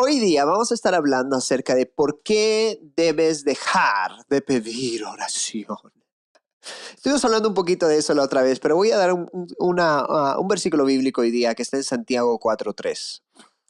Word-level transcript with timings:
hoy 0.00 0.20
día 0.20 0.44
vamos 0.44 0.70
a 0.70 0.74
estar 0.74 0.94
hablando 0.94 1.36
acerca 1.36 1.74
de 1.74 1.86
por 1.86 2.22
qué 2.22 2.80
debes 2.96 3.44
dejar 3.44 4.12
de 4.28 4.40
pedir 4.40 5.04
oración. 5.04 5.76
Estuvimos 6.94 7.24
hablando 7.24 7.48
un 7.48 7.54
poquito 7.54 7.88
de 7.88 7.98
eso 7.98 8.14
la 8.14 8.22
otra 8.22 8.42
vez, 8.42 8.60
pero 8.60 8.76
voy 8.76 8.90
a 8.90 8.96
dar 8.96 9.12
un, 9.12 9.28
uh, 9.80 10.48
versículo 10.48 10.84
bíblico 10.84 11.22
hoy 11.22 11.30
día 11.30 11.54
que 11.54 11.62
está 11.62 11.76
en 11.76 11.84
Santiago 11.84 12.38
4.3. 12.38 13.22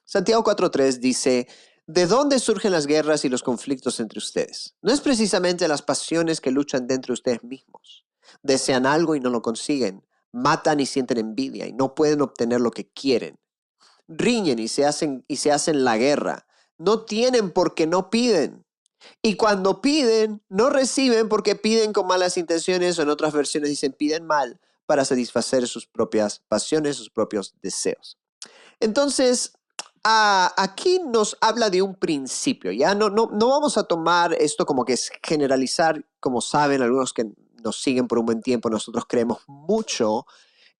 Santiago 0.04 0.44
4.3 0.44 0.98
dice, 0.98 1.48
¿de 1.86 2.06
dónde 2.06 2.38
surgen 2.38 2.72
las 2.72 2.86
guerras 2.86 3.24
y 3.24 3.28
los 3.28 3.42
conflictos 3.42 4.00
entre 4.00 4.18
ustedes? 4.18 4.74
No 4.82 4.92
es 4.92 5.00
precisamente 5.00 5.68
las 5.68 5.82
pasiones 5.82 6.40
que 6.40 6.50
luchan 6.50 6.86
dentro 6.86 7.12
de 7.12 7.14
ustedes 7.14 7.44
mismos. 7.44 8.04
Desean 8.42 8.84
algo 8.84 9.14
y 9.14 9.20
no 9.20 9.30
lo 9.30 9.40
consiguen. 9.40 10.04
Matan 10.32 10.80
y 10.80 10.86
sienten 10.86 11.18
envidia 11.18 11.66
y 11.66 11.72
no 11.72 11.94
pueden 11.94 12.20
obtener 12.20 12.60
lo 12.60 12.70
que 12.70 12.88
quieren. 12.90 13.38
Riñen 14.08 14.58
y 14.58 14.68
se 14.68 14.84
hacen, 14.84 15.24
y 15.28 15.36
se 15.36 15.52
hacen 15.52 15.84
la 15.84 15.96
guerra. 15.96 16.46
No 16.78 17.02
tienen 17.02 17.50
porque 17.50 17.86
no 17.86 18.10
piden. 18.10 18.64
Y 19.22 19.36
cuando 19.36 19.80
piden, 19.80 20.42
no 20.48 20.70
reciben 20.70 21.28
porque 21.28 21.54
piden 21.54 21.92
con 21.92 22.06
malas 22.06 22.36
intenciones 22.36 22.98
o 22.98 23.02
en 23.02 23.10
otras 23.10 23.32
versiones 23.32 23.70
dicen 23.70 23.92
piden 23.92 24.26
mal 24.26 24.60
para 24.86 25.04
satisfacer 25.04 25.68
sus 25.68 25.86
propias 25.86 26.40
pasiones, 26.48 26.96
sus 26.96 27.10
propios 27.10 27.54
deseos. 27.62 28.18
Entonces, 28.80 29.52
aquí 30.02 31.00
nos 31.04 31.36
habla 31.40 31.70
de 31.70 31.82
un 31.82 31.94
principio, 31.94 32.72
¿ya? 32.72 32.94
No, 32.94 33.10
no, 33.10 33.28
no 33.32 33.48
vamos 33.50 33.76
a 33.76 33.84
tomar 33.84 34.34
esto 34.34 34.64
como 34.64 34.84
que 34.84 34.94
es 34.94 35.10
generalizar, 35.22 36.04
como 36.20 36.40
saben 36.40 36.82
algunos 36.82 37.12
que 37.12 37.26
nos 37.62 37.82
siguen 37.82 38.08
por 38.08 38.18
un 38.18 38.26
buen 38.26 38.40
tiempo, 38.40 38.70
nosotros 38.70 39.04
creemos 39.08 39.42
mucho 39.46 40.26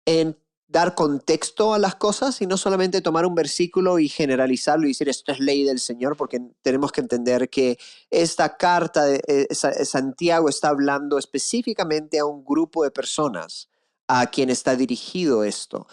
en 0.05 0.39
dar 0.69 0.95
contexto 0.95 1.73
a 1.73 1.79
las 1.79 1.95
cosas 1.95 2.41
y 2.43 2.47
no 2.47 2.59
solamente 2.59 3.01
tomar 3.01 3.25
un 3.25 3.35
versículo 3.35 3.99
y 3.99 4.09
generalizarlo 4.09 4.85
y 4.85 4.91
decir 4.91 5.09
esto 5.09 5.33
es 5.33 5.41
ley 5.41 5.65
del 5.65 5.81
Señor, 5.81 6.17
porque 6.17 6.41
tenemos 6.63 6.93
que 6.93 7.01
entender 7.01 7.49
que 7.49 7.79
esta 8.11 8.57
carta 8.57 9.07
de 9.07 9.23
eh, 9.27 9.55
Santiago 9.55 10.51
está 10.51 10.69
hablando 10.69 11.17
específicamente 11.19 12.19
a 12.19 12.27
un 12.27 12.45
grupo 12.45 12.85
de 12.85 12.91
personas 12.91 13.71
a 14.09 14.27
quien 14.27 14.51
está 14.51 14.77
dirigido 14.77 15.43
esto. 15.43 15.87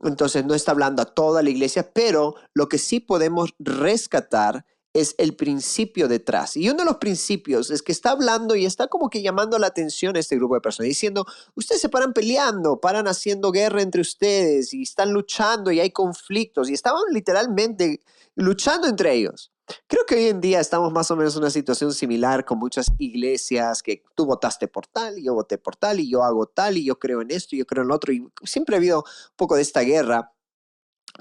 Entonces 0.00 0.44
no 0.46 0.54
está 0.54 0.72
hablando 0.72 1.02
a 1.02 1.06
toda 1.14 1.42
la 1.42 1.50
iglesia, 1.50 1.92
pero 1.92 2.34
lo 2.54 2.68
que 2.68 2.78
sí 2.78 3.00
podemos 3.00 3.54
rescatar 3.58 4.64
es 4.94 5.14
el 5.18 5.34
principio 5.34 6.06
detrás. 6.06 6.56
Y 6.56 6.68
uno 6.68 6.80
de 6.80 6.84
los 6.84 6.96
principios 6.98 7.70
es 7.70 7.82
que 7.82 7.92
está 7.92 8.10
hablando 8.10 8.54
y 8.54 8.66
está 8.66 8.88
como 8.88 9.08
que 9.08 9.22
llamando 9.22 9.58
la 9.58 9.68
atención 9.68 10.16
a 10.16 10.20
este 10.20 10.36
grupo 10.36 10.54
de 10.54 10.60
personas, 10.60 10.88
diciendo, 10.88 11.26
ustedes 11.54 11.80
se 11.80 11.88
paran 11.88 12.12
peleando, 12.12 12.80
paran 12.80 13.08
haciendo 13.08 13.52
guerra 13.52 13.80
entre 13.80 14.02
ustedes 14.02 14.74
y 14.74 14.82
están 14.82 15.12
luchando 15.12 15.70
y 15.70 15.80
hay 15.80 15.90
conflictos 15.90 16.68
y 16.68 16.74
estaban 16.74 17.02
literalmente 17.10 18.00
luchando 18.34 18.86
entre 18.86 19.14
ellos. 19.14 19.50
Creo 19.86 20.04
que 20.04 20.16
hoy 20.16 20.26
en 20.26 20.40
día 20.40 20.60
estamos 20.60 20.92
más 20.92 21.10
o 21.10 21.16
menos 21.16 21.34
en 21.36 21.42
una 21.42 21.50
situación 21.50 21.94
similar 21.94 22.44
con 22.44 22.58
muchas 22.58 22.86
iglesias 22.98 23.82
que 23.82 24.02
tú 24.14 24.26
votaste 24.26 24.68
por 24.68 24.86
tal 24.86 25.18
y 25.18 25.24
yo 25.24 25.34
voté 25.34 25.56
por 25.56 25.76
tal 25.76 26.00
y 26.00 26.10
yo 26.10 26.22
hago 26.22 26.46
tal 26.46 26.76
y 26.76 26.84
yo 26.84 26.98
creo 26.98 27.22
en 27.22 27.30
esto 27.30 27.54
y 27.54 27.60
yo 27.60 27.66
creo 27.66 27.82
en 27.82 27.88
lo 27.88 27.94
otro 27.94 28.12
y 28.12 28.28
siempre 28.42 28.76
ha 28.76 28.78
habido 28.78 28.98
un 28.98 29.36
poco 29.36 29.56
de 29.56 29.62
esta 29.62 29.80
guerra. 29.80 30.34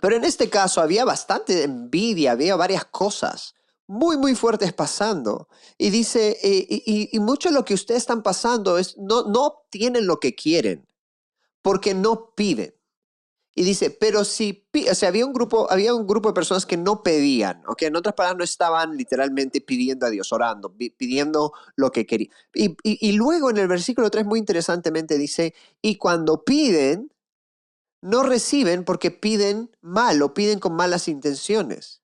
Pero 0.02 0.16
en 0.16 0.26
este 0.26 0.50
caso 0.50 0.82
había 0.82 1.06
bastante 1.06 1.64
envidia, 1.64 2.32
había 2.32 2.56
varias 2.56 2.86
cosas 2.86 3.54
muy, 3.88 4.18
muy 4.18 4.36
fuertes 4.36 4.74
pasando. 4.74 5.48
Y 5.78 5.90
dice, 5.90 6.38
eh, 6.42 7.10
y, 7.12 7.20
mucho 7.20 7.50
de 7.50 7.56
lo 7.56 7.66
que 7.66 7.74
ustedes 7.74 8.04
están 8.04 8.24
pasando 8.24 8.78
es, 8.78 8.98
no, 8.98 9.24
no 9.24 9.46
obtienen 9.46 10.08
lo 10.08 10.20
que 10.20 10.36
quieren, 10.36 10.88
porque 11.62 11.94
no 11.94 12.34
piden. 12.36 12.74
Y 13.54 13.64
dice, 13.64 13.92
pero 13.92 14.24
si, 14.24 14.66
o 14.90 14.96
sea, 14.96 15.10
había 15.10 15.26
un 15.26 15.34
grupo, 15.34 15.70
había 15.70 15.94
un 15.94 16.08
grupo 16.08 16.30
de 16.30 16.34
personas 16.34 16.66
que 16.66 16.78
no 16.78 17.04
pedían, 17.04 17.64
¿ok? 17.68 17.82
En 17.82 17.98
otras 17.98 18.16
palabras, 18.16 18.38
no 18.38 18.44
estaban 18.46 18.96
literalmente 18.96 19.60
pidiendo 19.60 20.06
a 20.06 20.10
Dios, 20.10 20.32
orando, 20.32 20.74
pidiendo 20.74 21.52
lo 21.76 21.92
que 21.92 22.06
querían. 22.06 22.32
Y, 22.54 22.78
y 22.84 23.12
luego 23.12 23.50
en 23.50 23.58
el 23.58 23.68
versículo 23.68 24.10
3 24.10 24.26
muy 24.26 24.40
interesantemente 24.40 25.18
dice, 25.18 25.54
y 25.82 25.98
cuando 25.98 26.46
piden, 26.46 27.12
no 28.02 28.24
reciben 28.24 28.86
porque 28.86 29.12
piden 29.12 29.70
mal 29.82 30.22
o 30.22 30.34
piden 30.34 30.60
con 30.60 30.74
malas 30.74 31.10
intenciones 31.10 32.01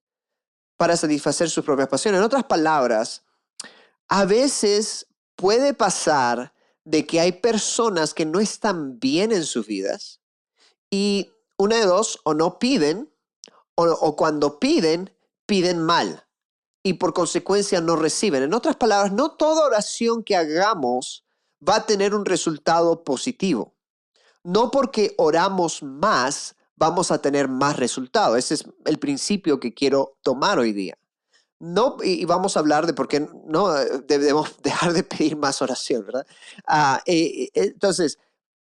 para 0.78 0.96
satisfacer 0.96 1.50
sus 1.50 1.66
propias 1.66 1.90
pasiones. 1.90 2.20
En 2.20 2.26
otras 2.26 2.46
palabras, 2.46 3.24
a 4.08 4.26
veces 4.26 5.08
puede 5.36 5.74
pasar 5.74 6.54
de 6.86 7.06
que 7.06 7.20
hay 7.20 7.34
personas 7.34 8.14
que 8.14 8.26
no 8.26 8.40
están 8.40 9.00
bien 9.00 9.32
en 9.32 9.44
sus 9.44 9.68
vidas 9.68 10.22
y 10.90 11.32
una 11.58 11.78
de 11.78 11.86
dos, 11.86 12.20
o 12.24 12.34
no 12.34 12.60
piden, 12.60 13.12
o, 13.76 14.16
cuando 14.16 14.60
piden, 14.60 15.14
piden 15.46 15.80
mal 15.80 16.26
y 16.84 16.94
por 16.94 17.14
consecuencia 17.14 17.82
no 17.82 17.96
reciben. 17.96 18.44
En 18.44 18.54
otras 18.54 18.76
palabras, 18.76 19.12
no 19.12 19.32
toda 19.32 19.66
oración 19.66 20.24
que 20.24 20.36
hagamos 20.36 21.26
va 21.68 21.78
a 21.78 21.86
tener 21.86 22.16
un 22.16 22.26
resultado 22.26 23.04
positivo. 23.04 23.76
No 24.44 24.72
porque 24.72 25.14
oramos 25.18 25.84
más 25.84 26.56
vamos 26.78 27.12
a 27.12 27.22
tener 27.22 27.48
más 27.50 27.78
resultados. 27.78 28.38
Ese 28.38 28.54
es 28.54 28.66
el 28.86 29.00
principio 29.00 29.60
que 29.60 29.74
quiero 29.74 30.18
tomar 30.22 30.60
hoy 30.60 30.72
día. 30.72 30.98
No, 31.60 31.98
y 32.04 32.24
vamos 32.26 32.56
a 32.56 32.60
hablar 32.60 32.86
de 32.86 32.94
por 32.94 33.08
qué 33.08 33.28
no 33.46 33.74
debemos 34.08 34.56
dejar 34.64 34.94
de 34.94 35.04
pedir 35.04 35.36
más 35.36 35.62
oración, 35.62 36.06
¿verdad? 36.06 36.26
Ah, 36.68 37.02
eh, 37.06 37.46
eh, 37.46 37.50
entonces, 37.54 38.20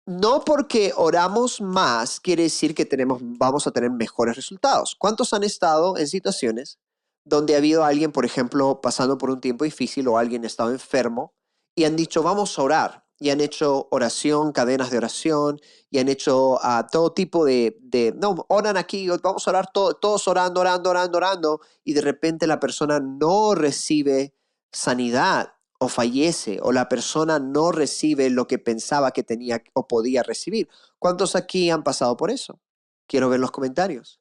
no 0.04 0.44
porque 0.44 0.92
oramos 0.96 1.60
más 1.60 2.18
quiere 2.18 2.44
decir 2.44 2.74
que 2.74 2.84
tenemos, 2.84 3.20
vamos 3.22 3.66
a 3.68 3.70
tener 3.70 3.90
mejores 3.90 4.34
resultados. 4.34 4.96
¿Cuántos 4.98 5.32
han 5.32 5.44
estado 5.44 5.96
en 5.96 6.08
situaciones 6.08 6.80
donde 7.24 7.54
ha 7.54 7.58
habido 7.58 7.84
alguien, 7.84 8.10
por 8.10 8.24
ejemplo, 8.24 8.80
pasando 8.80 9.16
por 9.16 9.30
un 9.30 9.40
tiempo 9.40 9.64
difícil 9.64 10.08
o 10.08 10.18
alguien 10.18 10.42
ha 10.42 10.48
estado 10.48 10.72
enfermo 10.72 11.34
y 11.76 11.84
han 11.84 11.94
dicho, 11.94 12.24
vamos 12.24 12.58
a 12.58 12.62
orar? 12.62 13.01
Y 13.22 13.30
han 13.30 13.40
hecho 13.40 13.86
oración, 13.92 14.50
cadenas 14.50 14.90
de 14.90 14.96
oración, 14.96 15.60
y 15.90 16.00
han 16.00 16.08
hecho 16.08 16.54
uh, 16.54 16.84
todo 16.90 17.12
tipo 17.12 17.44
de, 17.44 17.78
de, 17.80 18.12
no, 18.16 18.44
oran 18.48 18.76
aquí, 18.76 19.08
vamos 19.22 19.46
a 19.46 19.50
orar 19.50 19.70
todos 19.70 20.26
orando, 20.26 20.60
orando, 20.60 20.90
orando, 20.90 21.18
orando, 21.18 21.60
y 21.84 21.92
de 21.92 22.00
repente 22.00 22.48
la 22.48 22.58
persona 22.58 22.98
no 22.98 23.54
recibe 23.54 24.34
sanidad 24.72 25.54
o 25.78 25.86
fallece, 25.86 26.58
o 26.62 26.72
la 26.72 26.88
persona 26.88 27.38
no 27.38 27.70
recibe 27.70 28.28
lo 28.28 28.48
que 28.48 28.58
pensaba 28.58 29.12
que 29.12 29.22
tenía 29.22 29.62
o 29.72 29.86
podía 29.86 30.24
recibir. 30.24 30.68
¿Cuántos 30.98 31.36
aquí 31.36 31.70
han 31.70 31.84
pasado 31.84 32.16
por 32.16 32.32
eso? 32.32 32.60
Quiero 33.06 33.28
ver 33.28 33.38
los 33.38 33.52
comentarios. 33.52 34.20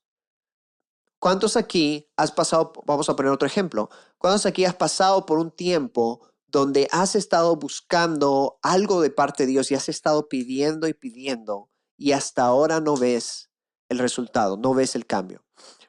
¿Cuántos 1.18 1.57
aquí 1.57 2.07
has 2.18 2.31
pasado, 2.31 2.72
vamos 2.85 3.09
a 3.09 3.16
poner 3.16 3.31
otro 3.31 3.47
ejemplo, 3.47 3.89
cuántos 4.19 4.45
aquí 4.45 4.63
has 4.66 4.75
pasado 4.75 5.25
por 5.25 5.39
un 5.39 5.50
tiempo 5.50 6.22
donde 6.51 6.88
has 6.91 7.16
estado 7.16 7.56
buscando 7.56 8.59
algo 8.62 9.01
de 9.01 9.09
parte 9.09 9.44
de 9.44 9.51
Dios 9.51 9.72
y 9.72 9.75
has 9.75 9.89
estado 9.89 10.28
pidiendo 10.28 10.88
y 10.88 10.94
pidiendo 10.94 11.69
y 11.97 12.12
hasta 12.12 12.44
ahora 12.44 12.79
no 12.79 12.97
ves 12.97 13.51
el 13.89 14.00
resultado, 14.00 14.57
no 14.57 14.73
ves 14.73 14.95
el 14.95 15.06
cambio. 15.06 15.44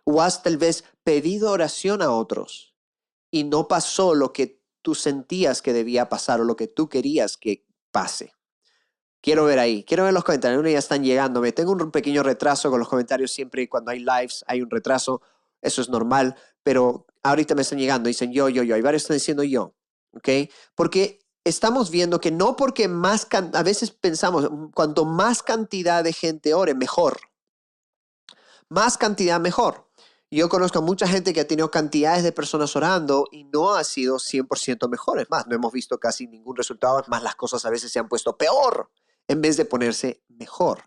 O 0.04 0.20
has 0.20 0.42
tal 0.42 0.58
vez 0.58 0.84
pedido 1.04 1.50
oración 1.50 2.02
a 2.02 2.10
otros 2.10 2.76
y 3.30 3.44
no 3.44 3.66
pasó 3.66 4.14
lo 4.14 4.32
que 4.32 4.62
tú 4.82 4.94
sentías 4.94 5.62
que 5.62 5.72
debía 5.72 6.08
pasar 6.08 6.40
o 6.40 6.44
lo 6.44 6.56
que 6.56 6.66
tú 6.66 6.88
querías 6.88 7.36
que 7.36 7.66
pase. 7.90 8.32
Quiero 9.22 9.44
ver 9.44 9.60
ahí, 9.60 9.84
quiero 9.84 10.04
ver 10.04 10.12
los 10.12 10.24
comentarios. 10.24 10.64
Ya 10.64 10.78
están 10.78 11.04
llegando. 11.04 11.40
Me 11.40 11.52
tengo 11.52 11.70
un 11.72 11.92
pequeño 11.92 12.24
retraso 12.24 12.70
con 12.70 12.80
los 12.80 12.88
comentarios. 12.88 13.30
Siempre 13.30 13.68
cuando 13.68 13.92
hay 13.92 14.00
lives 14.00 14.44
hay 14.48 14.62
un 14.62 14.68
retraso. 14.68 15.22
Eso 15.60 15.80
es 15.80 15.88
normal. 15.88 16.34
Pero 16.64 17.06
ahorita 17.22 17.54
me 17.54 17.62
están 17.62 17.78
llegando. 17.78 18.08
Dicen 18.08 18.32
yo, 18.32 18.48
yo, 18.48 18.64
yo. 18.64 18.74
Hay 18.74 18.82
varios 18.82 19.02
están 19.02 19.16
diciendo 19.16 19.44
yo. 19.44 19.74
¿Ok? 20.12 20.50
Porque 20.74 21.20
estamos 21.44 21.90
viendo 21.90 22.20
que 22.20 22.30
no 22.30 22.56
porque 22.56 22.88
más, 22.88 23.26
a 23.52 23.62
veces 23.62 23.90
pensamos, 23.90 24.50
mm, 24.50 24.70
cuanto 24.70 25.04
más 25.04 25.42
cantidad 25.42 26.04
de 26.04 26.12
gente 26.12 26.54
ore, 26.54 26.74
mejor. 26.74 27.20
Más 28.68 28.96
cantidad, 28.96 29.40
mejor. 29.40 29.88
Yo 30.30 30.48
conozco 30.48 30.78
a 30.78 30.82
mucha 30.82 31.06
gente 31.06 31.34
que 31.34 31.40
ha 31.40 31.46
tenido 31.46 31.70
cantidades 31.70 32.22
de 32.24 32.32
personas 32.32 32.74
orando 32.74 33.26
y 33.30 33.44
no 33.44 33.74
ha 33.74 33.84
sido 33.84 34.18
100% 34.18 34.88
mejor. 34.88 35.20
Es 35.20 35.28
más, 35.28 35.46
no 35.46 35.54
hemos 35.54 35.72
visto 35.72 35.98
casi 35.98 36.26
ningún 36.26 36.56
resultado. 36.56 37.00
Es 37.00 37.08
más, 37.08 37.22
las 37.22 37.34
cosas 37.34 37.66
a 37.66 37.70
veces 37.70 37.92
se 37.92 37.98
han 37.98 38.08
puesto 38.08 38.38
peor 38.38 38.90
en 39.28 39.42
vez 39.42 39.58
de 39.58 39.66
ponerse 39.66 40.22
mejor. 40.28 40.84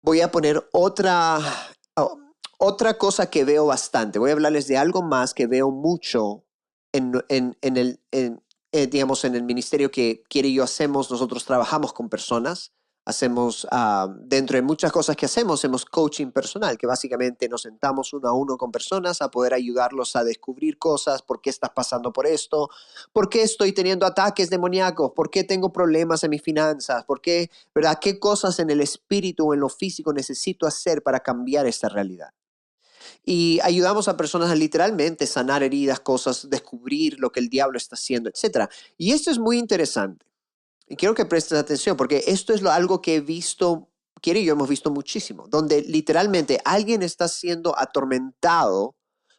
Voy 0.00 0.22
a 0.22 0.30
poner 0.30 0.66
otra, 0.72 1.40
oh, 1.96 2.18
otra 2.58 2.96
cosa 2.96 3.28
que 3.28 3.44
veo 3.44 3.66
bastante. 3.66 4.18
Voy 4.18 4.30
a 4.30 4.32
hablarles 4.32 4.66
de 4.66 4.78
algo 4.78 5.02
más 5.02 5.34
que 5.34 5.46
veo 5.46 5.70
mucho 5.70 6.46
en, 6.92 7.56
el, 7.60 8.00
eh, 8.12 8.86
digamos, 8.86 9.24
en 9.24 9.34
el 9.34 9.42
ministerio 9.42 9.90
que 9.90 10.22
Quiere 10.28 10.48
y 10.48 10.54
yo 10.54 10.64
hacemos, 10.64 11.10
nosotros 11.10 11.44
trabajamos 11.44 11.92
con 11.92 12.08
personas, 12.08 12.72
hacemos, 13.08 13.66
ah, 13.70 14.06
dentro 14.20 14.56
de 14.56 14.62
muchas 14.62 14.92
cosas 14.92 15.16
que 15.16 15.24
hacemos, 15.24 15.60
hacemos 15.60 15.86
coaching 15.86 16.30
personal, 16.30 16.76
que 16.76 16.86
básicamente 16.86 17.48
nos 17.48 17.62
sentamos 17.62 18.12
uno 18.12 18.28
a 18.28 18.34
uno 18.34 18.58
con 18.58 18.70
personas 18.70 19.22
a 19.22 19.30
poder 19.30 19.54
ayudarlos 19.54 20.14
a 20.14 20.24
descubrir 20.24 20.78
cosas, 20.78 21.22
por 21.22 21.40
qué 21.40 21.48
estás 21.48 21.70
pasando 21.70 22.12
por 22.12 22.26
esto, 22.26 22.68
por 23.14 23.30
qué 23.30 23.42
estoy 23.42 23.72
teniendo 23.72 24.04
ataques 24.04 24.50
demoníacos, 24.50 25.12
por 25.12 25.30
qué 25.30 25.42
tengo 25.42 25.72
problemas 25.72 26.22
en 26.22 26.30
mis 26.30 26.42
finanzas, 26.42 27.04
por 27.04 27.22
qué, 27.22 27.50
¿verdad? 27.74 27.98
¿Qué 27.98 28.18
cosas 28.18 28.58
en 28.58 28.68
el 28.68 28.82
espíritu 28.82 29.48
o 29.48 29.54
en 29.54 29.60
lo 29.60 29.70
físico 29.70 30.12
necesito 30.12 30.66
hacer 30.66 31.02
para 31.02 31.20
cambiar 31.20 31.66
esta 31.66 31.88
realidad? 31.88 32.28
Y 33.24 33.60
ayudamos 33.62 34.08
a 34.08 34.16
personas 34.16 34.50
a 34.50 34.54
literalmente 34.54 35.26
sanar 35.26 35.62
heridas, 35.62 36.00
cosas, 36.00 36.48
descubrir 36.48 37.18
lo 37.18 37.30
que 37.30 37.40
el 37.40 37.48
diablo 37.48 37.78
está 37.78 37.96
haciendo, 37.96 38.30
etc. 38.30 38.68
Y 38.96 39.12
esto 39.12 39.30
es 39.30 39.38
muy 39.38 39.58
interesante. 39.58 40.26
Y 40.86 40.96
quiero 40.96 41.14
que 41.14 41.26
prestes 41.26 41.58
atención 41.58 41.96
porque 41.96 42.24
esto 42.26 42.52
es 42.52 42.62
lo, 42.62 42.70
algo 42.70 43.02
que 43.02 43.16
he 43.16 43.20
visto, 43.20 43.88
Quiero 44.20 44.40
y 44.40 44.44
yo 44.44 44.54
hemos 44.54 44.68
visto 44.68 44.90
muchísimo, 44.90 45.46
donde 45.48 45.82
literalmente 45.82 46.60
alguien 46.64 47.02
está 47.02 47.28
siendo 47.28 47.78
atormentado 47.78 48.96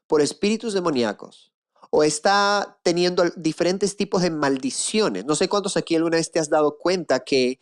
por 0.07 0.21
espíritus 0.21 0.73
demoníacos 0.73 1.51
o 1.91 2.03
está 2.03 2.79
teniendo 2.83 3.25
diferentes 3.35 3.97
tipos 3.97 4.21
de 4.21 4.29
maldiciones. 4.29 5.25
No 5.25 5.35
sé 5.35 5.49
cuántos 5.49 5.75
aquí 5.75 5.95
alguna 5.95 6.17
vez 6.17 6.31
te 6.31 6.39
has 6.39 6.49
dado 6.49 6.77
cuenta 6.77 7.19
que 7.19 7.59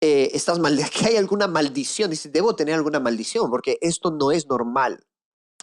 eh, 0.00 0.30
que 0.92 1.06
hay 1.06 1.16
alguna 1.16 1.48
maldición. 1.48 2.10
Dice, 2.10 2.28
debo 2.28 2.54
tener 2.54 2.74
alguna 2.74 3.00
maldición 3.00 3.50
porque 3.50 3.78
esto 3.80 4.10
no 4.10 4.30
es 4.32 4.46
normal. 4.46 5.04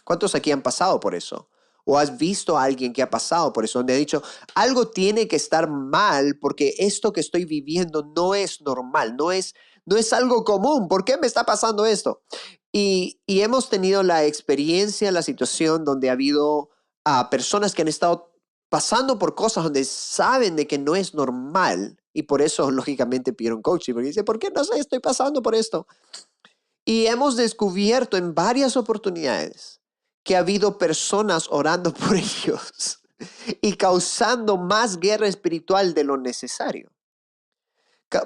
¿Cuántos 0.06 0.36
aquí 0.36 0.52
han 0.52 0.62
pasado 0.62 1.00
por 1.00 1.16
eso? 1.16 1.48
¿O 1.84 1.98
has 1.98 2.16
visto 2.16 2.56
a 2.56 2.62
alguien 2.62 2.92
que 2.92 3.02
ha 3.02 3.10
pasado 3.10 3.52
por 3.52 3.64
eso? 3.64 3.80
Donde 3.80 3.94
ha 3.94 3.96
dicho, 3.96 4.22
algo 4.54 4.86
tiene 4.86 5.26
que 5.26 5.34
estar 5.34 5.68
mal 5.68 6.38
porque 6.40 6.74
esto 6.78 7.12
que 7.12 7.18
estoy 7.18 7.44
viviendo 7.44 8.04
no 8.14 8.36
es 8.36 8.60
normal, 8.60 9.16
no 9.16 9.32
es, 9.32 9.54
no 9.84 9.96
es 9.96 10.12
algo 10.12 10.44
común. 10.44 10.86
¿Por 10.86 11.04
qué 11.04 11.16
me 11.16 11.26
está 11.26 11.42
pasando 11.42 11.84
esto? 11.86 12.22
Y, 12.70 13.20
y 13.26 13.40
hemos 13.40 13.68
tenido 13.68 14.04
la 14.04 14.24
experiencia, 14.24 15.10
la 15.10 15.22
situación 15.22 15.84
donde 15.84 16.08
ha 16.08 16.12
habido 16.12 16.70
a 17.04 17.28
personas 17.28 17.74
que 17.74 17.82
han 17.82 17.88
estado 17.88 18.32
pasando 18.68 19.18
por 19.18 19.34
cosas 19.34 19.64
donde 19.64 19.84
saben 19.84 20.54
de 20.54 20.68
que 20.68 20.78
no 20.78 20.94
es 20.94 21.14
normal 21.14 22.00
y 22.12 22.22
por 22.22 22.42
eso 22.42 22.70
lógicamente 22.70 23.32
pidieron 23.32 23.60
coaching, 23.60 23.94
porque 23.94 24.08
dice, 24.08 24.22
¿por 24.22 24.38
qué 24.38 24.52
no 24.52 24.62
sé, 24.62 24.78
estoy 24.78 25.00
pasando 25.00 25.42
por 25.42 25.56
esto? 25.56 25.88
Y 26.84 27.06
hemos 27.06 27.34
descubierto 27.34 28.16
en 28.16 28.36
varias 28.36 28.76
oportunidades 28.76 29.80
que 30.26 30.36
ha 30.36 30.40
habido 30.40 30.76
personas 30.76 31.46
orando 31.50 31.94
por 31.94 32.16
ellos 32.16 33.00
y 33.62 33.74
causando 33.76 34.58
más 34.58 34.98
guerra 34.98 35.28
espiritual 35.28 35.94
de 35.94 36.04
lo 36.04 36.18
necesario. 36.18 36.90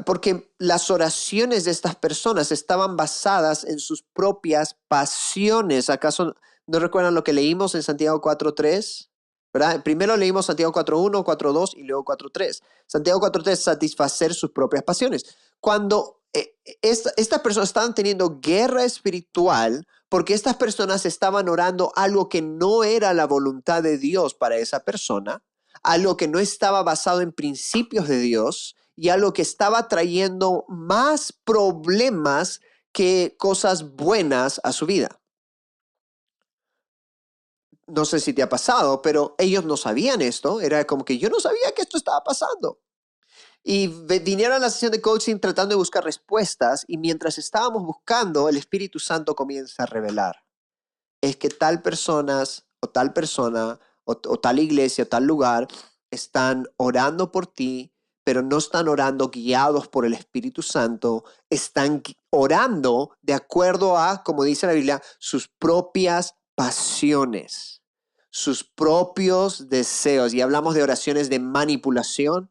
Porque 0.04 0.52
las 0.58 0.90
oraciones 0.90 1.64
de 1.64 1.70
estas 1.70 1.94
personas 1.94 2.52
estaban 2.52 2.96
basadas 2.96 3.64
en 3.64 3.78
sus 3.78 4.02
propias 4.02 4.76
pasiones. 4.88 5.88
¿Acaso 5.88 6.34
no 6.66 6.78
recuerdan 6.80 7.14
lo 7.14 7.24
que 7.24 7.32
leímos 7.32 7.74
en 7.74 7.82
Santiago 7.82 8.20
4.3? 8.20 9.08
¿verdad? 9.52 9.82
Primero 9.82 10.16
leímos 10.16 10.46
Santiago 10.46 10.72
4.1, 10.72 11.24
4.2 11.24 11.76
y 11.76 11.82
luego 11.84 12.04
4.3. 12.04 12.62
Santiago 12.86 13.20
4.3, 13.20 13.56
satisfacer 13.56 14.34
sus 14.34 14.50
propias 14.52 14.84
pasiones. 14.84 15.24
Cuando 15.60 16.22
eh, 16.32 16.56
estas 16.82 17.40
personas 17.40 17.70
estaban 17.70 17.94
teniendo 17.94 18.38
guerra 18.40 18.84
espiritual 18.84 19.86
porque 20.10 20.34
estas 20.34 20.56
personas 20.56 21.06
estaban 21.06 21.48
orando 21.48 21.92
algo 21.96 22.28
que 22.28 22.42
no 22.42 22.84
era 22.84 23.14
la 23.14 23.26
voluntad 23.26 23.82
de 23.82 23.96
Dios 23.96 24.34
para 24.34 24.58
esa 24.58 24.84
persona, 24.84 25.42
algo 25.82 26.18
que 26.18 26.28
no 26.28 26.38
estaba 26.38 26.82
basado 26.82 27.22
en 27.22 27.32
principios 27.32 28.06
de 28.06 28.18
Dios 28.18 28.76
y 28.94 29.08
algo 29.08 29.32
que 29.32 29.40
estaba 29.40 29.88
trayendo 29.88 30.66
más 30.68 31.32
problemas 31.32 32.60
que 32.92 33.36
cosas 33.38 33.94
buenas 33.94 34.60
a 34.62 34.72
su 34.72 34.84
vida 34.84 35.20
no 37.90 38.04
sé 38.04 38.20
si 38.20 38.32
te 38.32 38.42
ha 38.42 38.48
pasado, 38.48 39.02
pero 39.02 39.34
ellos 39.38 39.64
no 39.64 39.76
sabían 39.76 40.20
esto. 40.20 40.60
Era 40.60 40.84
como 40.86 41.04
que 41.04 41.18
yo 41.18 41.28
no 41.28 41.40
sabía 41.40 41.72
que 41.74 41.82
esto 41.82 41.96
estaba 41.96 42.22
pasando. 42.22 42.78
Y 43.62 43.88
vinieron 43.88 44.56
a 44.56 44.58
la 44.58 44.70
sesión 44.70 44.92
de 44.92 45.00
coaching 45.00 45.38
tratando 45.38 45.74
de 45.74 45.78
buscar 45.78 46.04
respuestas 46.04 46.84
y 46.88 46.96
mientras 46.96 47.38
estábamos 47.38 47.84
buscando, 47.84 48.48
el 48.48 48.56
Espíritu 48.56 48.98
Santo 48.98 49.34
comienza 49.34 49.82
a 49.82 49.86
revelar. 49.86 50.44
Es 51.20 51.36
que 51.36 51.50
tal 51.50 51.82
personas 51.82 52.66
o 52.80 52.88
tal 52.88 53.12
persona 53.12 53.78
o, 54.04 54.12
o 54.12 54.38
tal 54.38 54.58
iglesia 54.58 55.04
o 55.04 55.08
tal 55.08 55.24
lugar 55.24 55.68
están 56.10 56.66
orando 56.76 57.30
por 57.30 57.46
ti, 57.46 57.92
pero 58.24 58.42
no 58.42 58.58
están 58.58 58.88
orando 58.88 59.28
guiados 59.28 59.88
por 59.88 60.06
el 60.06 60.14
Espíritu 60.14 60.62
Santo, 60.62 61.24
están 61.50 62.02
orando 62.30 63.16
de 63.20 63.34
acuerdo 63.34 63.98
a, 63.98 64.22
como 64.22 64.44
dice 64.44 64.66
la 64.66 64.72
Biblia, 64.72 65.02
sus 65.18 65.48
propias 65.48 66.34
pasiones 66.54 67.80
sus 68.30 68.64
propios 68.64 69.68
deseos. 69.68 70.32
Y 70.32 70.40
hablamos 70.40 70.74
de 70.74 70.82
oraciones 70.82 71.28
de 71.28 71.38
manipulación. 71.38 72.50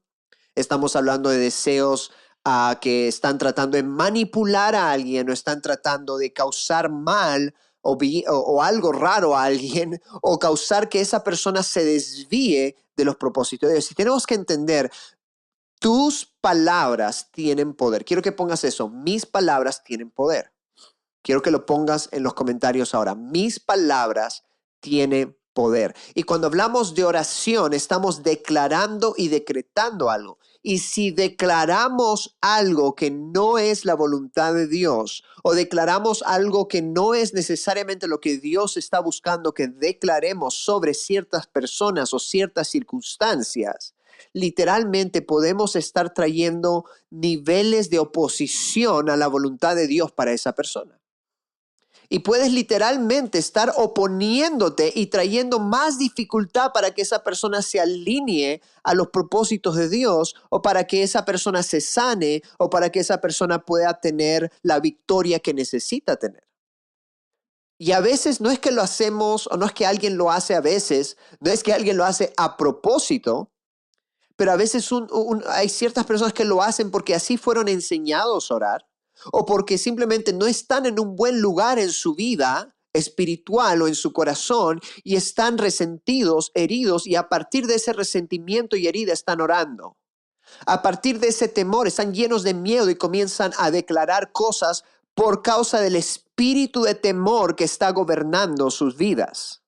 Estamos 0.59 0.95
hablando 0.95 1.29
de 1.29 1.37
deseos 1.37 2.11
uh, 2.45 2.77
que 2.81 3.07
están 3.07 3.37
tratando 3.37 3.77
de 3.77 3.83
manipular 3.83 4.75
a 4.75 4.91
alguien 4.91 5.29
o 5.29 5.33
están 5.33 5.61
tratando 5.61 6.17
de 6.17 6.33
causar 6.33 6.89
mal 6.89 7.53
o, 7.81 7.97
o, 8.27 8.61
algo 8.61 8.91
raro 8.91 9.37
a 9.37 9.43
alguien 9.43 10.01
o 10.21 10.37
causar 10.37 10.89
que 10.89 10.99
esa 10.99 11.23
persona 11.23 11.63
se 11.63 11.85
desvíe 11.85 12.75
de 12.97 13.05
los 13.05 13.15
propósitos 13.15 13.69
de 13.69 13.75
Dios. 13.75 13.91
Y 13.91 13.95
tenemos 13.95 14.25
que 14.25 14.35
entender, 14.35 14.91
tus 15.79 16.25
palabras 16.41 17.29
tienen 17.31 17.73
poder. 17.73 18.03
Quiero 18.03 18.21
que 18.21 18.33
pongas 18.33 18.63
eso, 18.65 18.89
mis 18.89 19.25
palabras 19.25 19.83
tienen 19.83 20.11
poder. 20.11 20.51
Quiero 21.21 21.41
que 21.41 21.51
lo 21.51 21.65
pongas 21.65 22.09
en 22.11 22.23
los 22.23 22.33
comentarios 22.33 22.93
ahora. 22.93 23.15
Mis 23.15 23.59
palabras 23.59 24.43
tienen 24.79 25.37
poder. 25.53 25.95
Y 26.13 26.23
cuando 26.23 26.47
hablamos 26.47 26.95
de 26.95 27.03
oración, 27.03 27.73
estamos 27.73 28.23
declarando 28.23 29.13
y 29.17 29.27
decretando 29.27 30.09
algo. 30.09 30.39
Y 30.61 30.79
si 30.79 31.11
declaramos 31.11 32.37
algo 32.41 32.93
que 32.93 33.11
no 33.11 33.57
es 33.57 33.85
la 33.85 33.95
voluntad 33.95 34.53
de 34.53 34.67
Dios 34.67 35.23
o 35.41 35.53
declaramos 35.53 36.21
algo 36.25 36.67
que 36.67 36.81
no 36.81 37.13
es 37.13 37.33
necesariamente 37.33 38.07
lo 38.07 38.19
que 38.19 38.37
Dios 38.37 38.75
está 38.75 38.99
buscando 38.99 39.53
que 39.53 39.67
declaremos 39.67 40.55
sobre 40.55 40.93
ciertas 40.93 41.47
personas 41.47 42.13
o 42.13 42.19
ciertas 42.19 42.67
circunstancias, 42.67 43.95
literalmente 44.33 45.21
podemos 45.21 45.77
estar 45.77 46.13
trayendo 46.13 46.83
niveles 47.09 47.89
de 47.89 47.99
oposición 47.99 49.09
a 49.09 49.15
la 49.15 49.27
voluntad 49.27 49.77
de 49.77 49.87
Dios 49.87 50.11
para 50.11 50.33
esa 50.33 50.53
persona 50.53 50.98
y 52.09 52.19
puedes 52.19 52.51
literalmente 52.51 53.37
estar 53.37 53.71
oponiéndote 53.77 54.91
y 54.93 55.07
trayendo 55.07 55.59
más 55.59 55.99
dificultad 55.99 56.71
para 56.73 56.91
que 56.91 57.03
esa 57.03 57.23
persona 57.23 57.61
se 57.61 57.79
alinee 57.79 58.61
a 58.83 58.95
los 58.95 59.09
propósitos 59.09 59.75
de 59.75 59.89
Dios 59.89 60.35
o 60.49 60.63
para 60.63 60.85
que 60.87 61.03
esa 61.03 61.23
persona 61.23 61.61
se 61.61 61.81
sane 61.81 62.41
o 62.57 62.69
para 62.69 62.91
que 62.91 62.99
esa 62.99 63.21
persona 63.21 63.63
pueda 63.63 64.01
tener 64.01 64.51
la 64.63 64.79
victoria 64.79 65.39
que 65.39 65.53
necesita 65.53 66.15
tener. 66.15 66.47
Y 67.77 67.91
a 67.91 68.01
veces 68.01 68.41
no 68.41 68.49
es 68.49 68.59
que 68.59 68.71
lo 68.71 68.81
hacemos 68.81 69.47
o 69.47 69.55
no 69.55 69.67
es 69.67 69.71
que 69.71 69.85
alguien 69.85 70.17
lo 70.17 70.31
hace 70.31 70.55
a 70.55 70.61
veces, 70.61 71.15
no 71.39 71.51
es 71.51 71.63
que 71.63 71.73
alguien 71.73 71.95
lo 71.95 72.05
hace 72.05 72.33
a 72.35 72.57
propósito, 72.57 73.51
pero 74.35 74.51
a 74.51 74.57
veces 74.57 74.89
hay 75.47 75.69
ciertas 75.69 76.05
personas 76.05 76.33
que 76.33 76.43
lo 76.43 76.63
hacen 76.63 76.91
porque 76.91 77.13
así 77.13 77.37
fueron 77.37 77.67
enseñados 77.67 78.49
a 78.49 78.55
orar 78.55 78.88
o 79.31 79.45
porque 79.45 79.77
simplemente 79.77 80.33
no 80.33 80.45
están 80.47 80.85
en 80.85 80.99
un 80.99 81.15
buen 81.15 81.41
lugar 81.41 81.79
en 81.79 81.91
su 81.91 82.15
vida 82.15 82.75
espiritual 82.93 83.81
o 83.81 83.87
en 83.87 83.95
su 83.95 84.13
corazón 84.13 84.81
y 85.03 85.15
están 85.15 85.57
resentidos, 85.57 86.51
heridos 86.55 87.05
y 87.05 87.15
a 87.15 87.29
partir 87.29 87.67
de 87.67 87.75
ese 87.75 87.93
resentimiento 87.93 88.75
y 88.75 88.87
herida 88.87 89.13
están 89.13 89.41
orando. 89.41 89.97
A 90.65 90.81
partir 90.81 91.19
de 91.19 91.27
ese 91.27 91.47
temor 91.47 91.87
están 91.87 92.13
llenos 92.13 92.43
de 92.43 92.53
miedo 92.53 92.89
y 92.89 92.95
comienzan 92.95 93.51
a 93.57 93.69
declarar 93.71 94.31
cosas 94.31 94.83
por 95.13 95.41
causa 95.41 95.79
del 95.79 95.95
espíritu 95.95 96.83
de 96.83 96.95
temor 96.95 97.55
que 97.55 97.65
está 97.65 97.91
gobernando 97.91 98.71
sus 98.71 98.97
vidas. 98.97 99.61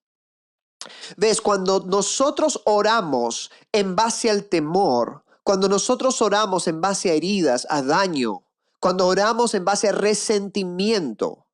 Ves, 1.17 1.41
cuando 1.41 1.81
nosotros 1.81 2.61
oramos 2.65 3.51
en 3.71 3.95
base 3.95 4.29
al 4.29 4.45
temor, 4.45 5.23
cuando 5.43 5.69
nosotros 5.69 6.21
oramos 6.21 6.67
en 6.67 6.81
base 6.81 7.11
a 7.11 7.13
heridas, 7.13 7.67
a 7.69 7.83
daño, 7.83 8.43
cuando 8.81 9.05
oramos 9.05 9.53
en 9.53 9.63
base 9.63 9.89
a 9.89 9.91
resentimiento 9.91 11.45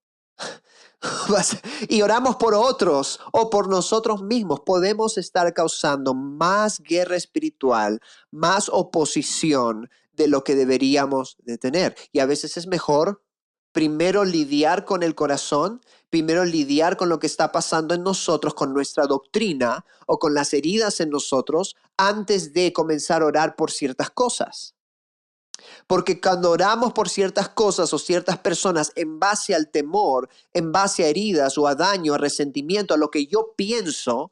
y 1.90 2.02
oramos 2.02 2.38
por 2.38 2.56
otros 2.56 3.20
o 3.34 3.50
por 3.50 3.68
nosotros 3.68 4.24
mismos, 4.24 4.62
podemos 4.62 5.18
estar 5.18 5.54
causando 5.54 6.14
más 6.14 6.80
guerra 6.80 7.18
espiritual, 7.18 8.00
más 8.32 8.70
oposición 8.72 9.90
de 10.14 10.28
lo 10.30 10.44
que 10.44 10.56
deberíamos 10.56 11.36
de 11.40 11.58
tener. 11.58 11.96
Y 12.14 12.20
a 12.20 12.26
veces 12.26 12.56
es 12.56 12.66
mejor 12.66 13.22
primero 13.74 14.24
lidiar 14.24 14.86
con 14.86 15.04
el 15.04 15.14
corazón, 15.14 15.82
primero 16.10 16.46
lidiar 16.46 16.96
con 16.96 17.10
lo 17.10 17.20
que 17.20 17.28
está 17.28 17.52
pasando 17.52 17.94
en 17.94 18.04
nosotros, 18.04 18.54
con 18.54 18.74
nuestra 18.74 19.06
doctrina 19.06 19.86
o 20.08 20.18
con 20.18 20.34
las 20.34 20.54
heridas 20.54 21.02
en 21.02 21.10
nosotros, 21.10 21.76
antes 21.98 22.54
de 22.54 22.72
comenzar 22.72 23.22
a 23.22 23.26
orar 23.26 23.56
por 23.58 23.70
ciertas 23.70 24.10
cosas. 24.12 24.77
Porque 25.88 26.20
cuando 26.20 26.52
oramos 26.52 26.94
por 26.94 27.10
ciertas 27.10 27.50
cosas 27.50 27.94
o 27.94 28.00
ciertas 28.00 28.38
personas 28.38 28.92
en 28.96 29.20
base 29.20 29.56
al 29.56 29.70
temor, 29.70 30.30
en 30.54 30.72
base 30.72 31.04
a 31.04 31.08
heridas 31.08 31.58
o 31.58 31.68
a 31.68 31.76
daño, 31.76 32.14
a 32.14 32.18
resentimiento, 32.18 32.94
a 32.94 32.98
lo 32.98 33.10
que 33.10 33.28
yo 33.28 33.54
pienso, 33.56 34.32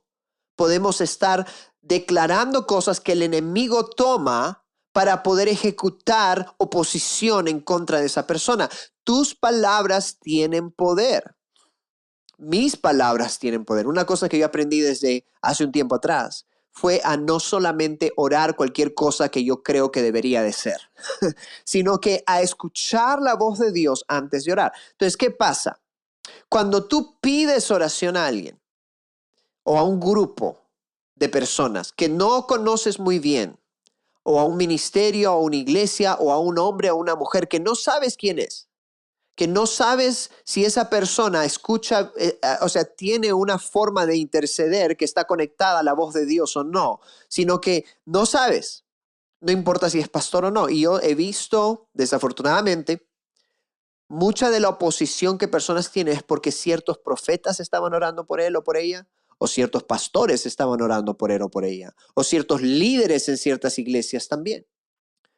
podemos 0.55 1.01
estar 1.01 1.47
declarando 1.81 2.65
cosas 2.65 2.99
que 2.99 3.13
el 3.13 3.21
enemigo 3.21 3.85
toma 3.85 4.63
para 4.91 5.23
poder 5.23 5.49
ejecutar 5.49 6.53
oposición 6.57 7.47
en 7.47 7.59
contra 7.59 7.99
de 7.99 8.05
esa 8.05 8.25
persona. 8.25 8.69
Tus 9.03 9.35
palabras 9.35 10.19
tienen 10.19 10.71
poder. 10.71 11.35
mis 12.37 12.75
palabras 12.75 13.39
tienen 13.39 13.63
poder. 13.63 13.87
Una 13.87 14.05
cosa 14.05 14.27
que 14.27 14.37
yo 14.37 14.45
aprendí 14.45 14.81
desde 14.81 15.25
hace 15.41 15.63
un 15.63 15.71
tiempo 15.71 15.95
atrás 15.95 16.45
fue 16.75 16.99
a 17.05 17.15
no 17.15 17.39
solamente 17.39 18.11
orar 18.17 18.57
cualquier 18.57 18.93
cosa 18.93 19.29
que 19.29 19.45
yo 19.45 19.63
creo 19.63 19.91
que 19.91 20.01
debería 20.01 20.43
de 20.43 20.51
ser, 20.51 20.77
sino 21.63 22.01
que 22.01 22.21
a 22.27 22.41
escuchar 22.41 23.21
la 23.21 23.35
voz 23.35 23.59
de 23.59 23.71
Dios 23.71 24.03
antes 24.09 24.43
de 24.43 24.51
orar. 24.51 24.73
Entonces, 24.91 25.15
¿qué 25.15 25.31
pasa? 25.31 25.81
Cuando 26.49 26.85
tú 26.85 27.17
pides 27.21 27.71
oración 27.71 28.17
a 28.17 28.27
alguien 28.27 28.59
o 29.63 29.79
a 29.79 29.83
un 29.83 30.01
grupo 30.01 30.59
de 31.15 31.29
personas 31.29 31.93
que 31.93 32.09
no 32.09 32.45
conoces 32.45 32.99
muy 32.99 33.19
bien, 33.19 33.57
o 34.23 34.39
a 34.39 34.43
un 34.43 34.57
ministerio, 34.57 35.31
a 35.31 35.39
una 35.39 35.55
iglesia, 35.55 36.15
o 36.15 36.33
a 36.33 36.39
un 36.39 36.57
hombre 36.57 36.91
o 36.91 36.97
una 36.97 37.15
mujer 37.15 37.47
que 37.47 37.59
no 37.59 37.75
sabes 37.75 38.17
quién 38.17 38.39
es, 38.39 38.67
que 39.35 39.47
no 39.47 39.67
sabes 39.67 40.31
si 40.45 40.63
esa 40.63 40.89
persona 40.89 41.43
escucha, 41.43 42.11
eh, 42.17 42.39
eh, 42.41 42.55
o 42.61 42.69
sea, 42.69 42.85
tiene 42.85 43.33
una 43.33 43.59
forma 43.59 44.05
de 44.05 44.15
interceder 44.15 44.95
que 44.95 45.05
está 45.05 45.25
conectada 45.25 45.79
a 45.79 45.83
la 45.83 45.93
voz 45.93 46.13
de 46.13 46.25
Dios 46.25 46.55
o 46.55 46.63
no, 46.63 47.01
sino 47.27 47.59
que 47.59 47.85
no 48.05 48.25
sabes. 48.25 48.85
No 49.41 49.51
importa 49.51 49.89
si 49.89 49.99
es 49.99 50.07
pastor 50.07 50.45
o 50.45 50.51
no. 50.51 50.69
Y 50.69 50.81
yo 50.81 50.99
he 51.01 51.13
visto, 51.13 51.89
desafortunadamente, 51.93 53.07
mucha 54.07 54.49
de 54.49 54.61
la 54.61 54.69
oposición 54.69 55.37
que 55.37 55.49
personas 55.49 55.91
tienen 55.91 56.15
es 56.15 56.23
porque 56.23 56.51
ciertos 56.51 56.97
profetas 56.97 57.59
estaban 57.59 57.93
orando 57.93 58.25
por 58.25 58.39
él 58.39 58.55
o 58.55 58.63
por 58.63 58.77
ella, 58.77 59.07
o 59.37 59.47
ciertos 59.47 59.83
pastores 59.83 60.45
estaban 60.45 60.81
orando 60.81 61.17
por 61.17 61.31
él 61.31 61.41
o 61.41 61.49
por 61.49 61.65
ella, 61.65 61.93
o 62.13 62.23
ciertos 62.23 62.61
líderes 62.61 63.27
en 63.27 63.37
ciertas 63.37 63.77
iglesias 63.79 64.29
también. 64.29 64.65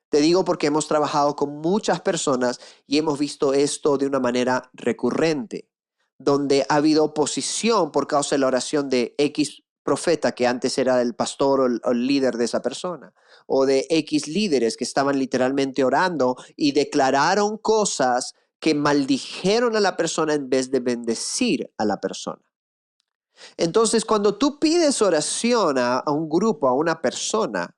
Te 0.10 0.22
digo 0.22 0.46
porque 0.46 0.68
hemos 0.68 0.88
trabajado 0.88 1.36
con 1.36 1.60
muchas 1.60 2.02
personas 2.02 2.60
y 2.86 2.98
hemos 2.98 3.20
visto 3.20 3.54
esto 3.54 3.98
de 3.98 4.08
una 4.08 4.20
manera 4.20 4.70
recurrente, 4.74 5.70
donde 6.18 6.66
ha 6.70 6.76
habido 6.76 7.04
oposición 7.04 7.92
por 7.92 8.08
causa 8.08 8.36
de 8.36 8.40
la 8.40 8.48
oración 8.48 8.90
de 8.90 9.16
X 9.18 9.64
profeta 9.88 10.34
que 10.34 10.46
antes 10.46 10.78
era 10.78 11.02
el 11.02 11.16
pastor 11.16 11.62
o 11.62 11.92
el, 11.92 12.08
líder 12.08 12.36
de 12.36 12.44
esa 12.44 12.62
persona, 12.62 13.14
o 13.46 13.66
de 13.66 13.88
X 13.90 14.28
líderes 14.28 14.76
que 14.76 14.84
estaban 14.84 15.18
literalmente 15.18 15.86
orando 15.86 16.36
y 16.58 16.74
declararon 16.74 17.58
cosas 17.58 18.34
que 18.60 18.76
maldijeron 18.76 19.78
a 19.78 19.80
la 19.80 19.96
persona 19.96 20.34
en 20.34 20.50
vez 20.50 20.72
de 20.72 20.82
bendecir 20.82 21.72
a 21.78 21.86
la 21.86 22.02
persona. 22.02 22.44
Entonces, 23.56 24.04
cuando 24.04 24.36
tú 24.36 24.60
pides 24.60 25.02
oración 25.02 25.78
a, 25.78 26.04
un 26.08 26.28
grupo, 26.28 26.68
a 26.68 26.74
una 26.74 27.02
persona, 27.02 27.77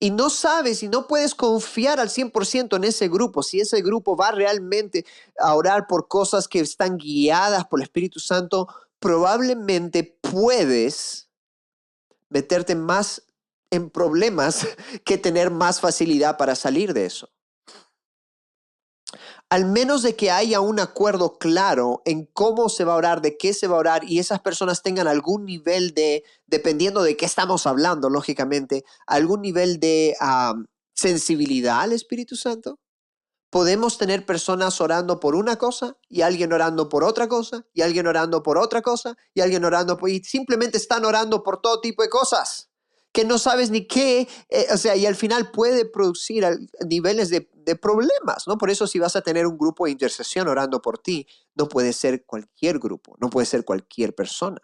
y 0.00 0.10
no 0.10 0.30
sabes 0.30 0.82
y 0.82 0.88
no 0.88 1.06
puedes 1.06 1.34
confiar 1.34 2.00
al 2.00 2.08
100% 2.08 2.76
en 2.76 2.84
ese 2.84 3.08
grupo, 3.08 3.42
si 3.42 3.60
ese 3.60 3.82
grupo 3.82 4.16
va 4.16 4.32
realmente 4.32 5.04
a 5.38 5.54
orar 5.54 5.86
por 5.86 6.08
cosas 6.08 6.48
que 6.48 6.60
están 6.60 6.96
guiadas 6.96 7.66
por 7.66 7.78
el 7.78 7.84
Espíritu 7.84 8.18
Santo, 8.18 8.66
probablemente 8.98 10.18
puedes 10.22 11.28
meterte 12.30 12.74
más 12.74 13.22
en 13.70 13.90
problemas 13.90 14.66
que 15.04 15.18
tener 15.18 15.50
más 15.50 15.80
facilidad 15.80 16.38
para 16.38 16.54
salir 16.54 16.94
de 16.94 17.04
eso 17.04 17.30
al 19.48 19.64
menos 19.64 20.02
de 20.02 20.16
que 20.16 20.30
haya 20.30 20.60
un 20.60 20.80
acuerdo 20.80 21.38
claro 21.38 22.02
en 22.04 22.26
cómo 22.26 22.68
se 22.68 22.84
va 22.84 22.94
a 22.94 22.96
orar, 22.96 23.22
de 23.22 23.36
qué 23.36 23.52
se 23.52 23.66
va 23.66 23.76
a 23.76 23.80
orar 23.80 24.04
y 24.04 24.18
esas 24.18 24.40
personas 24.40 24.82
tengan 24.82 25.08
algún 25.08 25.44
nivel 25.44 25.94
de, 25.94 26.24
dependiendo 26.46 27.02
de 27.02 27.16
qué 27.16 27.26
estamos 27.26 27.66
hablando, 27.66 28.10
lógicamente, 28.10 28.84
algún 29.06 29.42
nivel 29.42 29.80
de 29.80 30.16
sensibilidad 30.94 31.80
al 31.80 31.92
Espíritu 31.92 32.36
Santo. 32.36 32.78
Podemos 33.50 33.98
tener 33.98 34.24
personas 34.24 34.80
orando 34.80 35.18
por 35.18 35.34
una 35.34 35.56
cosa 35.56 35.96
y 36.08 36.20
alguien 36.20 36.52
orando 36.52 36.88
por 36.88 37.02
otra 37.02 37.28
cosa 37.28 37.66
y 37.74 37.82
alguien 37.82 38.06
orando 38.06 38.44
por 38.44 38.58
otra 38.58 38.80
cosa 38.80 39.16
y 39.34 39.40
alguien 39.40 39.64
orando 39.64 39.96
por... 39.96 40.08
y 40.08 40.22
simplemente 40.22 40.78
están 40.78 41.04
orando 41.04 41.42
por 41.42 41.60
todo 41.60 41.80
tipo 41.80 42.04
de 42.04 42.08
cosas 42.08 42.69
que 43.12 43.24
no 43.24 43.38
sabes 43.38 43.70
ni 43.70 43.86
qué, 43.86 44.28
eh, 44.48 44.66
o 44.72 44.76
sea, 44.76 44.94
y 44.96 45.06
al 45.06 45.16
final 45.16 45.50
puede 45.50 45.84
producir 45.84 46.46
niveles 46.86 47.28
de, 47.28 47.50
de, 47.54 47.76
problemas, 47.76 48.46
¿no? 48.46 48.56
Por 48.56 48.70
eso 48.70 48.86
si 48.86 48.98
vas 48.98 49.16
a 49.16 49.22
tener 49.22 49.46
un 49.46 49.58
grupo 49.58 49.84
de 49.84 49.90
intercesión 49.90 50.46
orando 50.46 50.80
por 50.80 50.98
ti, 50.98 51.26
no 51.54 51.68
puede 51.68 51.92
ser 51.92 52.24
cualquier 52.24 52.78
grupo, 52.78 53.16
no 53.20 53.28
puede 53.28 53.46
ser 53.46 53.64
cualquier 53.64 54.14
persona. 54.14 54.60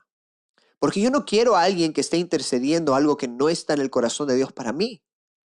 Porque 0.79 1.01
yo 1.01 1.11
no 1.11 1.25
quiero 1.25 1.57
a 1.57 1.63
alguien 1.63 1.93
que 1.93 2.01
esté 2.01 2.19
intercediendo 2.19 2.95
algo 2.95 3.17
que 3.17 3.29
no 3.29 3.49
está 3.49 3.75
en 3.75 3.81
el 3.81 3.91
corazón 3.91 4.29
de 4.29 4.37
Dios 4.37 4.53
para 4.53 4.73
mí. 4.73 5.03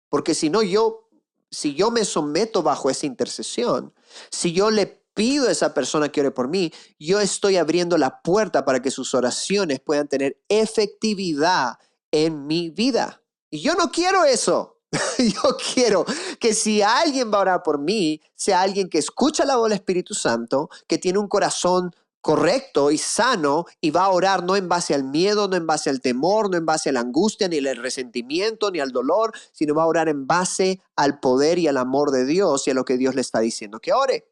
Porque 0.10 0.34
si 0.34 0.50
no, 0.50 0.63
yo, 0.63 1.10
si 1.51 1.75
yo 1.75 1.92
me 1.92 2.06
someto 2.06 2.63
bajo 2.63 2.89
esa 2.89 3.06
intercesión, 3.06 3.94
si 4.32 4.54
yo 4.54 4.72
le 4.72 5.04
pido 5.13 5.48
a 5.48 5.51
esa 5.51 5.74
persona 5.74 6.10
que 6.10 6.22
ore 6.22 6.32
por 6.32 6.48
mí, 6.48 6.72
yo 7.00 7.20
estoy 7.20 7.58
abriendo 7.58 7.98
la 7.98 8.22
puerta 8.22 8.63
para 8.63 8.82
que 8.82 8.92
sus 8.92 9.13
oraciones 9.13 9.80
puedan 9.80 10.08
tener 10.08 10.39
efectividad 10.48 11.77
en 12.12 12.48
mi 12.48 12.70
vida. 12.70 13.22
Y 13.50 13.62
yo 13.62 13.76
no 13.76 13.92
quiero 13.92 14.26
eso. 14.26 14.78
yo 15.18 15.58
quiero 15.74 16.06
que 16.40 16.54
si 16.54 16.82
alguien 16.82 17.32
va 17.32 17.40
a 17.40 17.42
orar 17.42 17.64
por 17.64 17.78
mí, 17.80 18.22
sea 18.36 18.62
alguien 18.62 18.90
que 18.90 18.98
escucha 18.98 19.46
la 19.46 19.58
voz 19.58 19.70
del 19.70 19.80
Espíritu 19.80 20.14
Santo, 20.14 20.70
que 20.88 20.98
tiene 20.98 21.20
un 21.20 21.28
corazón 21.28 21.94
correcto 22.22 22.92
y 22.92 22.98
sano 22.98 23.66
y 23.80 23.92
va 23.92 24.06
a 24.06 24.10
orar 24.10 24.44
no 24.44 24.56
en 24.56 24.68
base 24.68 24.94
al 24.94 25.04
miedo, 25.04 25.48
no 25.48 25.56
en 25.56 25.68
base 25.68 25.90
al 25.90 26.02
temor, 26.02 26.50
no 26.50 26.58
en 26.58 26.66
base 26.66 26.90
a 26.90 26.92
la 26.92 27.00
angustia, 27.00 27.48
ni 27.48 27.58
al 27.66 27.78
resentimiento, 27.78 28.72
ni 28.72 28.80
al 28.80 28.92
dolor, 28.92 29.32
sino 29.52 29.76
va 29.76 29.84
a 29.84 29.88
orar 29.88 30.10
en 30.10 30.28
base 30.28 30.82
al 30.96 31.20
poder 31.20 31.58
y 31.60 31.68
al 31.68 31.78
amor 31.78 32.12
de 32.12 32.26
Dios 32.26 32.68
y 32.68 32.72
a 32.72 32.74
lo 32.74 32.86
que 32.86 32.98
Dios 32.98 33.16
le 33.16 33.22
está 33.22 33.40
diciendo 33.40 33.80
que 33.80 33.94
ore. 33.94 34.26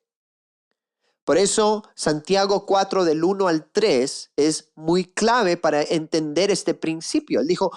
Por 1.26 1.38
eso 1.40 1.84
Santiago 1.96 2.66
4 2.68 3.04
del 3.04 3.24
1 3.24 3.48
al 3.48 3.70
3 3.72 4.32
es 4.36 4.72
muy 4.76 5.06
clave 5.06 5.58
para 5.58 5.82
entender 5.82 6.52
este 6.52 6.76
principio. 6.76 7.42
Él 7.42 7.48
dijo, 7.48 7.72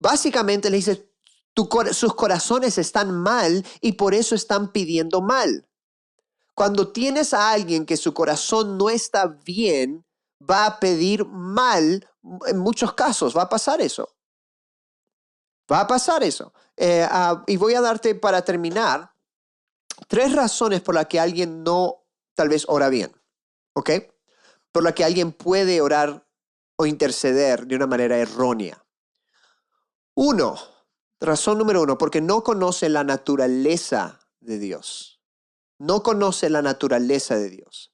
básicamente 0.00 0.68
le 0.68 0.78
dice, 0.78 1.08
sus 1.92 2.14
corazones 2.14 2.78
están 2.78 3.12
mal 3.16 3.64
y 3.80 3.92
por 3.92 4.14
eso 4.14 4.34
están 4.34 4.72
pidiendo 4.72 5.22
mal. 5.22 5.68
Cuando 6.54 6.92
tienes 6.92 7.32
a 7.32 7.52
alguien 7.52 7.86
que 7.86 7.96
su 7.96 8.12
corazón 8.12 8.76
no 8.76 8.90
está 8.90 9.26
bien, 9.26 10.04
va 10.38 10.66
a 10.66 10.80
pedir 10.80 11.24
mal 11.24 12.10
en 12.46 12.58
muchos 12.58 12.94
casos, 12.94 13.36
va 13.36 13.42
a 13.42 13.48
pasar 13.48 13.80
eso. 13.80 14.08
Va 15.70 15.80
a 15.80 15.86
pasar 15.86 16.24
eso. 16.24 16.52
Eh, 16.76 17.06
ah, 17.08 17.44
y 17.46 17.56
voy 17.56 17.74
a 17.74 17.80
darte 17.80 18.16
para 18.16 18.42
terminar 18.42 19.14
tres 20.08 20.32
razones 20.34 20.80
por 20.80 20.96
las 20.96 21.06
que 21.06 21.20
alguien 21.20 21.62
no 21.62 22.01
tal 22.34 22.48
vez 22.48 22.64
ora 22.68 22.88
bien, 22.88 23.12
¿ok? 23.74 23.90
Por 24.72 24.82
la 24.82 24.94
que 24.94 25.04
alguien 25.04 25.32
puede 25.32 25.80
orar 25.80 26.26
o 26.76 26.86
interceder 26.86 27.66
de 27.66 27.76
una 27.76 27.86
manera 27.86 28.18
errónea. 28.18 28.84
Uno, 30.14 30.56
razón 31.20 31.58
número 31.58 31.82
uno, 31.82 31.96
porque 31.98 32.20
no 32.20 32.42
conoce 32.42 32.88
la 32.88 33.04
naturaleza 33.04 34.20
de 34.40 34.58
Dios. 34.58 35.20
No 35.78 36.02
conoce 36.02 36.50
la 36.50 36.62
naturaleza 36.62 37.36
de 37.36 37.50
Dios. 37.50 37.92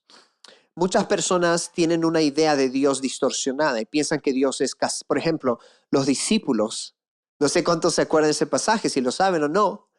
Muchas 0.75 1.05
personas 1.05 1.71
tienen 1.71 2.05
una 2.05 2.21
idea 2.21 2.55
de 2.55 2.69
Dios 2.69 3.01
distorsionada 3.01 3.81
y 3.81 3.85
piensan 3.85 4.19
que 4.19 4.33
Dios 4.33 4.61
es, 4.61 4.75
por 5.07 5.17
ejemplo, 5.17 5.59
los 5.91 6.05
discípulos. 6.05 6.95
No 7.39 7.49
sé 7.49 7.63
cuántos 7.63 7.95
se 7.95 8.03
acuerdan 8.03 8.27
de 8.27 8.31
ese 8.31 8.47
pasaje, 8.47 8.89
si 8.89 9.01
lo 9.01 9.11
saben 9.11 9.43
o 9.43 9.47
no. 9.47 9.89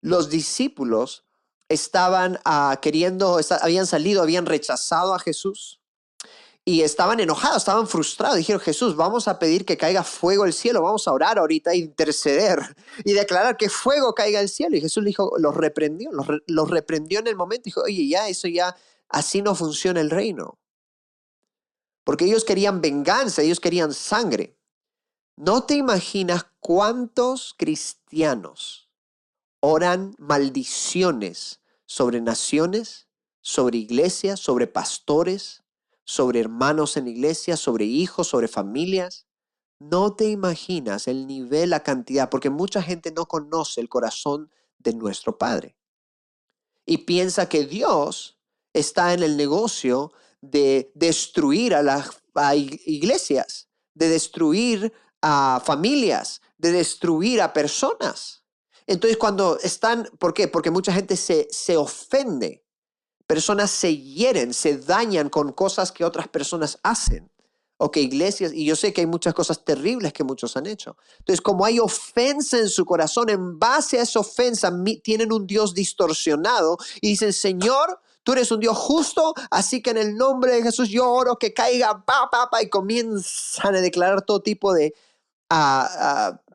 Los 0.00 0.28
discípulos 0.28 1.25
estaban 1.68 2.38
ah, 2.44 2.78
queriendo, 2.80 3.40
habían 3.60 3.86
salido, 3.86 4.22
habían 4.22 4.46
rechazado 4.46 5.14
a 5.14 5.18
Jesús 5.18 5.80
y 6.68 6.82
estaban 6.82 7.20
enojados, 7.20 7.58
estaban 7.58 7.86
frustrados. 7.86 8.36
Dijeron, 8.36 8.60
Jesús, 8.60 8.96
vamos 8.96 9.28
a 9.28 9.38
pedir 9.38 9.64
que 9.64 9.76
caiga 9.76 10.02
fuego 10.02 10.42
del 10.42 10.52
cielo, 10.52 10.82
vamos 10.82 11.06
a 11.06 11.12
orar 11.12 11.38
ahorita, 11.38 11.72
e 11.72 11.76
interceder 11.76 12.76
y 13.04 13.12
declarar 13.12 13.56
que 13.56 13.68
fuego 13.68 14.14
caiga 14.14 14.40
del 14.40 14.48
cielo. 14.48 14.76
Y 14.76 14.80
Jesús 14.80 15.04
dijo, 15.04 15.32
los 15.38 15.54
reprendió, 15.54 16.10
los 16.46 16.70
reprendió 16.70 17.20
en 17.20 17.28
el 17.28 17.36
momento. 17.36 17.62
Dijo, 17.66 17.82
oye, 17.82 18.08
ya, 18.08 18.28
eso 18.28 18.48
ya, 18.48 18.76
así 19.08 19.42
no 19.42 19.54
funciona 19.54 20.00
el 20.00 20.10
reino. 20.10 20.58
Porque 22.02 22.24
ellos 22.24 22.44
querían 22.44 22.80
venganza, 22.80 23.42
ellos 23.42 23.60
querían 23.60 23.94
sangre. 23.94 24.58
No 25.36 25.64
te 25.64 25.74
imaginas 25.74 26.46
cuántos 26.58 27.54
cristianos 27.56 28.85
oran 29.60 30.14
maldiciones 30.18 31.60
sobre 31.86 32.20
naciones, 32.20 33.08
sobre 33.40 33.78
iglesias, 33.78 34.40
sobre 34.40 34.66
pastores, 34.66 35.62
sobre 36.04 36.40
hermanos 36.40 36.96
en 36.96 37.08
iglesia, 37.08 37.56
sobre 37.56 37.84
hijos, 37.84 38.28
sobre 38.28 38.48
familias. 38.48 39.26
No 39.78 40.14
te 40.14 40.28
imaginas 40.30 41.08
el 41.08 41.26
nivel, 41.26 41.70
la 41.70 41.82
cantidad, 41.82 42.30
porque 42.30 42.50
mucha 42.50 42.82
gente 42.82 43.12
no 43.12 43.26
conoce 43.26 43.80
el 43.80 43.88
corazón 43.88 44.50
de 44.78 44.94
nuestro 44.94 45.36
Padre. 45.36 45.76
Y 46.86 46.98
piensa 46.98 47.48
que 47.48 47.66
Dios 47.66 48.38
está 48.72 49.12
en 49.12 49.22
el 49.22 49.36
negocio 49.36 50.12
de 50.40 50.92
destruir 50.94 51.74
a 51.74 51.82
las 51.82 52.22
iglesias, 52.84 53.68
de 53.94 54.08
destruir 54.08 54.92
a 55.22 55.60
familias, 55.64 56.40
de 56.58 56.72
destruir 56.72 57.42
a 57.42 57.52
personas. 57.52 58.44
Entonces 58.86 59.16
cuando 59.16 59.58
están, 59.62 60.08
¿por 60.18 60.32
qué? 60.34 60.48
Porque 60.48 60.70
mucha 60.70 60.92
gente 60.92 61.16
se, 61.16 61.48
se 61.50 61.76
ofende. 61.76 62.64
Personas 63.26 63.70
se 63.70 63.96
hieren, 63.96 64.54
se 64.54 64.78
dañan 64.78 65.28
con 65.28 65.52
cosas 65.52 65.90
que 65.90 66.04
otras 66.04 66.28
personas 66.28 66.78
hacen. 66.82 67.30
o 67.78 67.90
que 67.90 68.00
iglesias, 68.00 68.52
y 68.54 68.64
yo 68.64 68.74
sé 68.74 68.92
que 68.92 69.02
hay 69.02 69.06
muchas 69.06 69.34
cosas 69.34 69.62
terribles 69.62 70.12
que 70.12 70.24
muchos 70.24 70.56
han 70.56 70.66
hecho. 70.66 70.96
Entonces, 71.18 71.42
como 71.42 71.64
hay 71.64 71.78
ofensa 71.78 72.58
en 72.58 72.70
su 72.70 72.86
corazón, 72.86 73.28
en 73.28 73.58
base 73.58 73.98
a 73.98 74.02
esa 74.02 74.20
ofensa, 74.20 74.72
tienen 75.02 75.30
un 75.30 75.46
Dios 75.46 75.74
distorsionado 75.74 76.78
y 77.02 77.08
dicen, 77.08 77.34
Señor, 77.34 78.00
tú 78.22 78.32
eres 78.32 78.50
un 78.50 78.60
Dios 78.60 78.76
justo, 78.76 79.34
así 79.50 79.82
que 79.82 79.90
en 79.90 79.98
el 79.98 80.16
nombre 80.16 80.52
de 80.52 80.62
Jesús 80.62 80.88
yo 80.88 81.10
oro 81.10 81.38
que 81.38 81.52
caiga, 81.52 82.02
pa, 82.04 82.30
pa, 82.30 82.62
y 82.62 82.70
comienzan 82.70 83.74
a 83.76 83.80
declarar 83.82 84.22
todo 84.22 84.40
tipo 84.40 84.72
de 84.72 84.94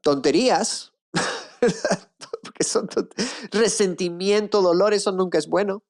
tonterías, 0.01 0.91
son 2.63 2.89
resentimiento, 3.51 4.61
dolor, 4.61 4.93
eso 4.93 5.11
nunca 5.11 5.37
es 5.37 5.47
bueno. 5.47 5.83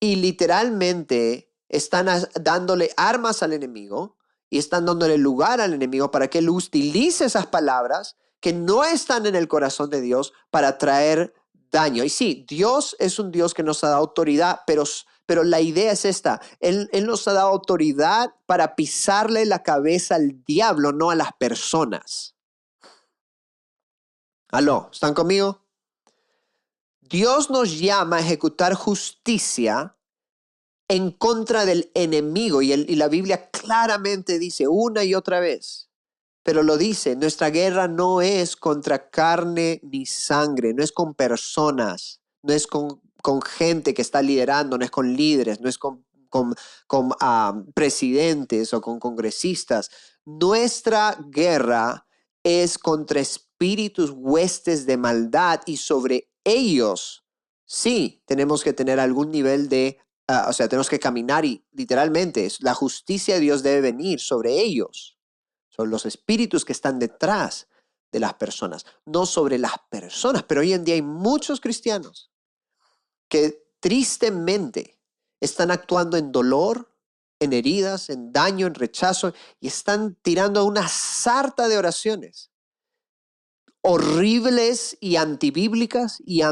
Y 0.00 0.16
literalmente 0.16 1.52
están 1.68 2.08
dándole 2.34 2.90
armas 2.96 3.42
al 3.42 3.52
enemigo 3.52 4.16
y 4.50 4.58
están 4.58 4.86
dándole 4.86 5.18
lugar 5.18 5.60
al 5.60 5.74
enemigo 5.74 6.10
para 6.10 6.28
que 6.28 6.38
él 6.38 6.50
utilice 6.50 7.24
esas 7.24 7.46
palabras 7.46 8.16
que 8.40 8.52
no 8.52 8.84
están 8.84 9.26
en 9.26 9.34
el 9.34 9.48
corazón 9.48 9.90
de 9.90 10.00
Dios 10.00 10.32
para 10.50 10.78
traer 10.78 11.34
daño. 11.70 12.04
Y 12.04 12.10
sí, 12.10 12.46
Dios 12.48 12.94
es 12.98 13.18
un 13.18 13.32
Dios 13.32 13.54
que 13.54 13.62
nos 13.62 13.82
ha 13.82 13.88
dado 13.88 14.00
autoridad, 14.00 14.60
pero, 14.66 14.84
pero 15.24 15.42
la 15.42 15.60
idea 15.60 15.92
es 15.92 16.04
esta. 16.04 16.40
Él, 16.60 16.88
él 16.92 17.06
nos 17.06 17.26
ha 17.26 17.32
dado 17.32 17.48
autoridad 17.48 18.34
para 18.46 18.76
pisarle 18.76 19.46
la 19.46 19.62
cabeza 19.62 20.14
al 20.14 20.44
diablo, 20.44 20.92
no 20.92 21.10
a 21.10 21.16
las 21.16 21.32
personas. 21.38 22.35
Aló, 24.48 24.90
¿están 24.92 25.14
conmigo? 25.14 25.60
Dios 27.00 27.50
nos 27.50 27.78
llama 27.78 28.16
a 28.16 28.20
ejecutar 28.20 28.74
justicia 28.74 29.96
en 30.88 31.10
contra 31.10 31.64
del 31.64 31.90
enemigo. 31.94 32.62
Y, 32.62 32.74
la 32.96 33.08
Biblia 33.08 33.50
claramente 33.50 34.38
dice 34.38 34.68
una 34.68 35.04
y 35.04 35.14
otra 35.14 35.40
vez, 35.40 35.90
pero 36.42 36.62
lo 36.62 36.76
dice, 36.76 37.16
nuestra 37.16 37.50
guerra 37.50 37.88
no 37.88 38.22
es 38.22 38.56
contra 38.56 39.10
carne 39.10 39.80
ni 39.82 40.06
sangre, 40.06 40.74
no 40.74 40.82
es 40.82 40.92
con 40.92 41.14
personas, 41.14 42.20
no 42.42 42.52
es 42.52 42.66
con, 42.66 43.00
gente 43.44 43.92
que 43.92 44.02
está 44.02 44.22
liderando, 44.22 44.78
no 44.78 44.84
es 44.84 44.90
con 44.92 45.16
líderes, 45.16 45.60
no 45.60 45.68
es 45.68 45.78
con 45.78 46.04
ah, 47.20 47.60
presidentes 47.74 48.72
o 48.72 48.80
con 48.80 49.00
congresistas. 49.00 49.90
Nuestra 50.24 51.18
guerra 51.28 52.06
es 52.44 52.78
contra 52.78 53.18
espíritus 53.18 53.45
huestes 54.10 54.86
de 54.86 54.96
maldad 54.96 55.60
y 55.66 55.76
sobre 55.76 56.30
ellos 56.44 57.24
sí 57.64 58.22
tenemos 58.26 58.62
que 58.62 58.72
tener 58.72 59.00
algún 59.00 59.30
nivel 59.30 59.68
de 59.68 59.98
Ah, 60.28 60.46
o 60.48 60.52
sea, 60.52 60.68
tenemos 60.68 60.88
que 60.88 60.98
caminar 60.98 61.44
y 61.44 61.64
literalmente 61.72 62.48
la 62.58 62.74
justicia 62.74 63.34
de 63.34 63.40
Dios 63.40 63.62
debe 63.62 63.80
venir 63.80 64.18
sobre 64.18 64.60
ellos, 64.60 65.16
sobre 65.68 65.90
los 65.90 66.04
espíritus 66.04 66.64
que 66.64 66.72
están 66.72 66.98
detrás 66.98 67.68
de 68.10 68.18
las 68.18 68.34
personas, 68.34 68.84
no 69.04 69.24
sobre 69.24 69.56
las 69.58 69.74
personas. 69.88 70.42
Pero 70.42 70.62
hoy 70.62 70.72
en 70.72 70.84
día 70.84 70.96
hay 70.96 71.02
muchos 71.02 71.60
cristianos 71.60 72.32
que 73.28 73.70
tristemente 73.78 74.98
están 75.40 75.70
actuando 75.70 76.16
en 76.16 76.32
dolor, 76.32 76.92
en 77.38 77.52
heridas, 77.52 78.10
en 78.10 78.32
daño, 78.32 78.66
en 78.66 78.74
rechazo 78.74 79.32
y 79.60 79.68
están 79.68 80.16
tirando 80.22 80.64
una 80.64 80.88
sarta 80.88 81.68
de 81.68 81.78
oraciones 81.78 82.50
horribles 83.88 84.98
y 85.00 85.14
antibíblicas 85.14 86.20
y, 86.26 86.42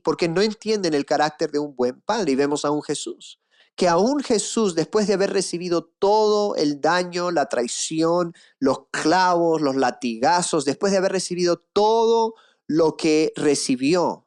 porque 0.00 0.30
no 0.30 0.40
entienden 0.40 0.94
el 0.94 1.04
carácter 1.04 1.50
de 1.50 1.58
un 1.58 1.76
buen 1.76 2.00
padre. 2.00 2.32
Y 2.32 2.36
vemos 2.36 2.64
a 2.64 2.70
un 2.70 2.82
Jesús, 2.82 3.38
que 3.76 3.86
aún 3.86 4.20
Jesús, 4.22 4.74
después 4.74 5.06
de 5.06 5.12
haber 5.12 5.30
recibido 5.30 5.84
todo 5.98 6.56
el 6.56 6.80
daño, 6.80 7.32
la 7.32 7.50
traición, 7.50 8.32
los 8.58 8.86
clavos, 8.90 9.60
los 9.60 9.76
latigazos, 9.76 10.64
después 10.64 10.90
de 10.90 10.98
haber 10.98 11.12
recibido 11.12 11.58
todo 11.58 12.34
lo 12.66 12.96
que 12.96 13.34
recibió, 13.36 14.26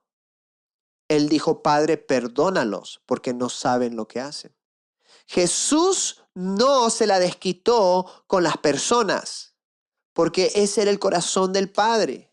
él 1.08 1.30
dijo, 1.30 1.64
Padre, 1.64 1.98
perdónalos 1.98 3.02
porque 3.08 3.34
no 3.34 3.50
saben 3.50 3.96
lo 3.96 4.08
que 4.08 4.20
hacen. 4.20 4.56
Jesús 5.26 6.24
no 6.36 6.92
se 6.92 7.08
la 7.08 7.18
desquitó 7.18 8.06
con 8.28 8.44
las 8.44 8.58
personas, 8.58 9.56
porque 10.14 10.52
ese 10.54 10.84
era 10.84 10.92
el 10.92 11.00
corazón 11.00 11.52
del 11.52 11.72
Padre 11.72 12.33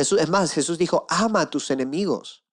es 0.00 0.28
más, 0.28 0.52
Jesús 0.52 0.78
dijo, 0.78 1.06
ama 1.08 1.42
a 1.42 1.50
tus 1.50 1.70
enemigos. 1.70 2.44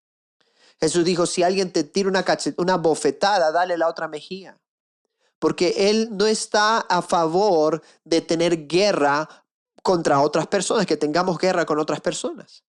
Jesús 0.79 1.05
dijo, 1.05 1.25
si 1.25 1.43
alguien 1.43 1.71
te 1.71 1.83
tira 1.83 2.10
una, 2.10 2.23
una 2.57 2.77
bofetada, 2.77 3.51
dale 3.51 3.77
la 3.77 3.88
otra 3.88 4.07
mejilla. 4.07 4.60
Porque 5.39 5.89
Él 5.89 6.10
no 6.12 6.25
está 6.25 6.79
a 6.79 7.01
favor 7.01 7.81
de 8.03 8.21
tener 8.21 8.67
guerra 8.67 9.27
contra 9.81 10.21
otras 10.21 10.47
personas, 10.47 10.86
que 10.86 10.97
tengamos 10.97 11.38
guerra 11.38 11.65
con 11.65 11.79
otras 11.79 12.01
personas. 12.01 12.63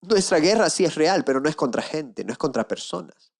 Nuestra 0.00 0.38
guerra 0.38 0.70
sí 0.70 0.84
es 0.84 0.94
real, 0.94 1.24
pero 1.24 1.40
no 1.40 1.48
es 1.48 1.56
contra 1.56 1.82
gente, 1.82 2.24
no 2.24 2.32
es 2.32 2.38
contra 2.38 2.68
personas. 2.68 3.32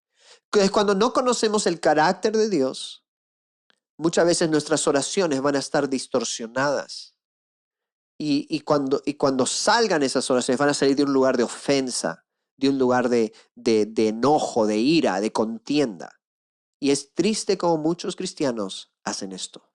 Entonces, 0.44 0.70
cuando 0.70 0.94
no 0.94 1.12
conocemos 1.12 1.66
el 1.66 1.78
carácter 1.78 2.36
de 2.36 2.48
Dios, 2.48 3.04
muchas 3.96 4.26
veces 4.26 4.48
nuestras 4.48 4.86
oraciones 4.88 5.40
van 5.40 5.56
a 5.56 5.60
estar 5.60 5.88
distorsionadas. 5.88 7.14
Y, 8.20 8.60
cuando, 8.60 9.00
cuando 9.16 9.46
salgan 9.46 10.02
esas 10.02 10.28
oraciones 10.28 10.58
van 10.58 10.70
a 10.70 10.74
salir 10.74 10.96
de 10.96 11.04
un 11.04 11.12
lugar 11.12 11.36
de 11.36 11.44
ofensa, 11.44 12.24
de 12.56 12.68
un 12.68 12.76
lugar 12.76 13.08
de, 13.08 13.32
enojo, 13.96 14.66
de 14.66 14.76
ira, 14.76 15.20
de 15.20 15.32
contienda. 15.32 16.20
Y 16.80 16.90
es 16.90 17.14
triste 17.14 17.56
como 17.56 17.78
muchos 17.78 18.16
cristianos 18.16 18.92
hacen 19.04 19.30
esto. 19.30 19.70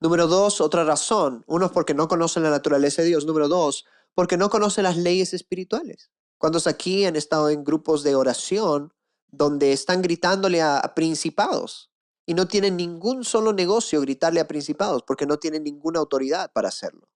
Número 0.00 0.28
dos, 0.28 0.60
otra 0.60 0.84
razón. 0.84 1.44
Uno 1.48 1.66
es 1.66 1.72
porque 1.72 1.94
no 1.94 2.06
conocen 2.06 2.44
la 2.44 2.50
naturaleza 2.50 3.02
de 3.02 3.08
Dios. 3.08 3.26
Número 3.26 3.48
dos, 3.48 3.84
porque 4.14 4.36
no 4.36 4.48
conocen 4.48 4.84
las 4.84 4.96
leyes 4.96 5.34
espirituales. 5.34 6.12
¿Cuántos 6.38 6.68
aquí 6.68 7.04
han 7.04 7.16
estado 7.16 7.50
en 7.50 7.64
grupos 7.64 8.04
de 8.04 8.14
oración 8.14 8.92
donde 9.26 9.72
están 9.72 10.02
gritándole 10.02 10.62
a 10.62 10.92
principados? 10.94 11.90
Y 12.26 12.34
no 12.34 12.48
tienen 12.48 12.76
ningún 12.76 13.24
solo 13.24 13.52
negocio 13.52 14.00
gritarle 14.00 14.40
a 14.40 14.48
principados 14.48 15.04
porque 15.04 15.26
no 15.26 15.38
tienen 15.38 15.62
ninguna 15.62 16.00
autoridad 16.00 16.52
para 16.52 16.68
hacerlo. 16.68 17.08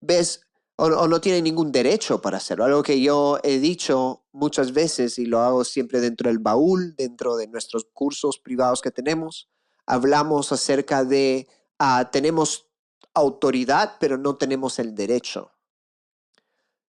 ¿Ves? 0.00 0.40
O, 0.76 1.08
no 1.08 1.20
tienen 1.20 1.44
ningún 1.44 1.70
derecho 1.70 2.20
para 2.20 2.38
hacerlo. 2.38 2.64
Algo 2.64 2.82
que 2.82 3.00
yo 3.00 3.38
he 3.42 3.58
dicho 3.58 4.24
muchas 4.32 4.72
veces 4.72 5.18
y 5.18 5.26
lo 5.26 5.40
hago 5.40 5.64
siempre 5.64 6.00
dentro 6.00 6.28
del 6.28 6.38
baúl, 6.38 6.94
dentro 6.96 7.36
de 7.36 7.46
nuestros 7.46 7.86
cursos 7.92 8.38
privados 8.38 8.82
que 8.82 8.90
tenemos. 8.90 9.48
Hablamos 9.86 10.52
acerca 10.52 11.04
de, 11.04 11.48
uh, 11.80 12.04
tenemos 12.10 12.66
autoridad, 13.14 13.96
pero 14.00 14.18
no 14.18 14.36
tenemos 14.36 14.78
el 14.78 14.94
derecho. 14.94 15.52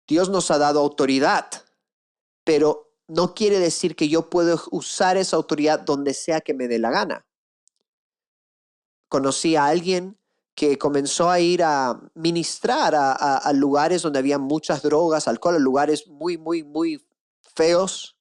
Dios 0.08 0.30
nos 0.30 0.52
ha 0.52 0.58
dado 0.58 0.80
autoridad, 0.80 1.48
pero 2.46 2.93
no 3.14 3.36
quiere 3.36 3.60
decir 3.60 3.96
que 3.96 4.10
yo 4.10 4.30
puedo 4.30 4.60
usar 4.72 5.18
esa 5.18 5.36
autoridad 5.36 5.80
donde 5.80 6.16
sea 6.16 6.42
que 6.42 6.56
me 6.56 6.68
dé 6.68 6.80
la 6.80 6.90
gana. 6.90 7.28
Conocí 9.08 9.56
a 9.56 9.68
alguien 9.68 10.18
que 10.56 10.80
comenzó 10.80 11.30
a 11.30 11.40
ir 11.40 11.62
a 11.64 12.02
ministrar 12.16 12.96
a, 12.96 13.54
lugares 13.54 14.02
donde 14.02 14.18
había 14.18 14.40
muchas 14.40 14.82
drogas, 14.82 15.28
alcohol, 15.28 15.56
a 15.56 15.60
lugares 15.60 16.08
muy, 16.08 16.40
muy, 16.40 16.64
muy 16.64 17.06
feos. 17.56 18.18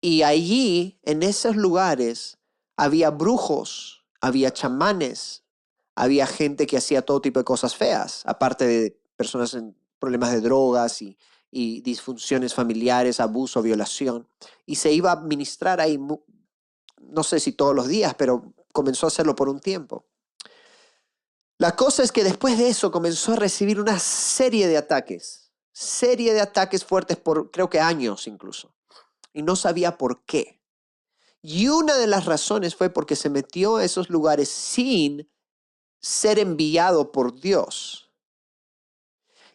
Y 0.00 0.22
allí, 0.22 0.98
en 1.02 1.22
esos 1.22 1.56
lugares, 1.56 2.38
había 2.76 3.10
brujos, 3.10 4.06
había 4.22 4.52
chamanes, 4.52 5.44
había 5.94 6.26
gente 6.26 6.66
que 6.66 6.78
hacía 6.78 7.02
todo 7.02 7.20
tipo 7.20 7.40
de 7.40 7.44
cosas 7.44 7.76
feas, 7.76 8.22
aparte 8.24 8.66
de 8.66 8.98
personas 9.16 9.52
en 9.52 9.76
problemas 9.98 10.32
de 10.32 10.40
drogas 10.40 11.02
y, 11.02 11.18
y 11.52 11.82
disfunciones 11.82 12.54
familiares, 12.54 13.20
abuso, 13.20 13.62
violación. 13.62 14.26
Y 14.64 14.76
se 14.76 14.90
iba 14.90 15.12
a 15.12 15.20
ministrar 15.20 15.80
ahí, 15.80 16.00
no 16.98 17.22
sé 17.22 17.38
si 17.38 17.52
todos 17.52 17.76
los 17.76 17.86
días, 17.86 18.14
pero 18.14 18.54
comenzó 18.72 19.06
a 19.06 19.08
hacerlo 19.08 19.36
por 19.36 19.50
un 19.50 19.60
tiempo. 19.60 20.06
La 21.58 21.76
cosa 21.76 22.02
es 22.02 22.10
que 22.10 22.24
después 22.24 22.58
de 22.58 22.68
eso 22.68 22.90
comenzó 22.90 23.34
a 23.34 23.36
recibir 23.36 23.78
una 23.78 23.98
serie 23.98 24.66
de 24.66 24.78
ataques, 24.78 25.52
serie 25.70 26.32
de 26.32 26.40
ataques 26.40 26.84
fuertes 26.84 27.18
por 27.18 27.50
creo 27.50 27.68
que 27.68 27.78
años 27.78 28.26
incluso. 28.26 28.74
Y 29.34 29.42
no 29.42 29.54
sabía 29.54 29.98
por 29.98 30.24
qué. 30.24 30.60
Y 31.42 31.68
una 31.68 31.96
de 31.96 32.06
las 32.06 32.24
razones 32.24 32.74
fue 32.74 32.88
porque 32.88 33.14
se 33.14 33.28
metió 33.28 33.76
a 33.76 33.84
esos 33.84 34.08
lugares 34.08 34.48
sin 34.48 35.30
ser 36.00 36.38
enviado 36.38 37.12
por 37.12 37.38
Dios. 37.38 38.11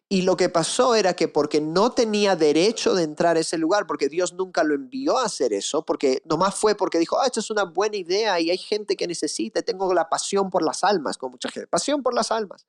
Y 0.10 0.22
lo 0.22 0.38
que 0.38 0.48
pasó 0.48 0.96
era 0.96 1.16
que 1.16 1.28
porque 1.28 1.60
no 1.60 1.92
tenía 1.92 2.38
derecho 2.38 2.96
de 2.96 3.04
entrar 3.04 3.36
a 3.36 3.42
ese 3.42 3.58
lugar, 3.58 3.86
porque 3.86 4.08
Dios 4.08 4.32
nunca 4.32 4.64
lo 4.64 4.74
envió 4.74 5.18
a 5.18 5.26
hacer 5.26 5.52
eso, 5.52 5.86
porque 5.86 6.22
nomás 6.24 6.56
fue 6.56 6.76
porque 6.76 6.98
dijo, 6.98 7.20
ah, 7.20 7.26
esto 7.26 7.42
es 7.42 7.50
una 7.50 7.64
buena 7.64 7.98
idea 7.98 8.40
y 8.40 8.50
hay 8.50 8.58
gente 8.58 8.96
que 8.96 9.06
necesita, 9.06 9.62
tengo 9.64 9.94
la 9.94 10.08
pasión 10.08 10.50
por 10.50 10.64
las 10.64 10.86
almas, 10.86 11.18
con 11.18 11.32
mucha 11.32 11.50
gente, 11.50 11.68
pasión 11.68 12.04
por 12.04 12.14
las 12.14 12.32
almas. 12.32 12.66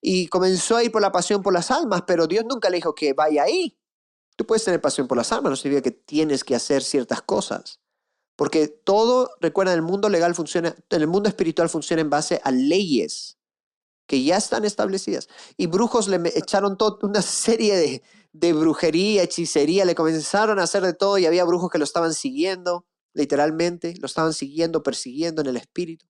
Y 0.00 0.26
comenzó 0.26 0.76
a 0.76 0.82
ir 0.82 0.90
por 0.90 1.00
la 1.00 1.12
pasión 1.12 1.42
por 1.42 1.52
las 1.52 1.70
almas, 1.70 2.02
pero 2.08 2.26
Dios 2.26 2.44
nunca 2.44 2.68
le 2.70 2.78
dijo 2.78 2.94
que 2.94 3.12
vaya 3.12 3.44
ahí. 3.44 3.78
Tú 4.34 4.44
puedes 4.44 4.64
tener 4.64 4.80
pasión 4.80 5.06
por 5.06 5.16
las 5.16 5.30
almas, 5.30 5.50
no 5.50 5.56
significa 5.56 5.82
que 5.82 5.92
tienes 5.92 6.42
que 6.42 6.56
hacer 6.56 6.82
ciertas 6.82 7.22
cosas. 7.22 7.78
Porque 8.34 8.66
todo, 8.66 9.30
recuerda, 9.40 9.74
el 9.74 9.82
mundo 9.82 10.08
legal 10.08 10.34
funciona, 10.34 10.74
en 10.88 11.00
el 11.00 11.06
mundo 11.06 11.28
espiritual 11.28 11.68
funciona 11.68 12.00
en 12.00 12.10
base 12.10 12.40
a 12.42 12.50
leyes 12.50 13.39
que 14.10 14.24
ya 14.24 14.38
están 14.38 14.64
establecidas. 14.64 15.28
Y 15.56 15.66
brujos 15.66 16.08
le 16.08 16.20
echaron 16.34 16.76
toda 16.76 16.98
una 17.02 17.22
serie 17.22 17.76
de, 17.76 18.02
de 18.32 18.52
brujería, 18.52 19.22
hechicería, 19.22 19.84
le 19.84 19.94
comenzaron 19.94 20.58
a 20.58 20.64
hacer 20.64 20.82
de 20.82 20.94
todo 20.94 21.16
y 21.16 21.26
había 21.26 21.44
brujos 21.44 21.70
que 21.70 21.78
lo 21.78 21.84
estaban 21.84 22.12
siguiendo, 22.12 22.88
literalmente, 23.14 23.94
lo 24.00 24.06
estaban 24.06 24.32
siguiendo, 24.32 24.82
persiguiendo 24.82 25.42
en 25.42 25.46
el 25.46 25.56
espíritu. 25.56 26.06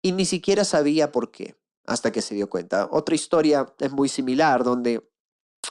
Y 0.00 0.12
ni 0.12 0.24
siquiera 0.24 0.64
sabía 0.64 1.12
por 1.12 1.30
qué, 1.30 1.54
hasta 1.84 2.12
que 2.12 2.22
se 2.22 2.34
dio 2.34 2.48
cuenta. 2.48 2.88
Otra 2.90 3.14
historia 3.14 3.74
es 3.78 3.92
muy 3.92 4.08
similar, 4.08 4.64
donde 4.64 5.06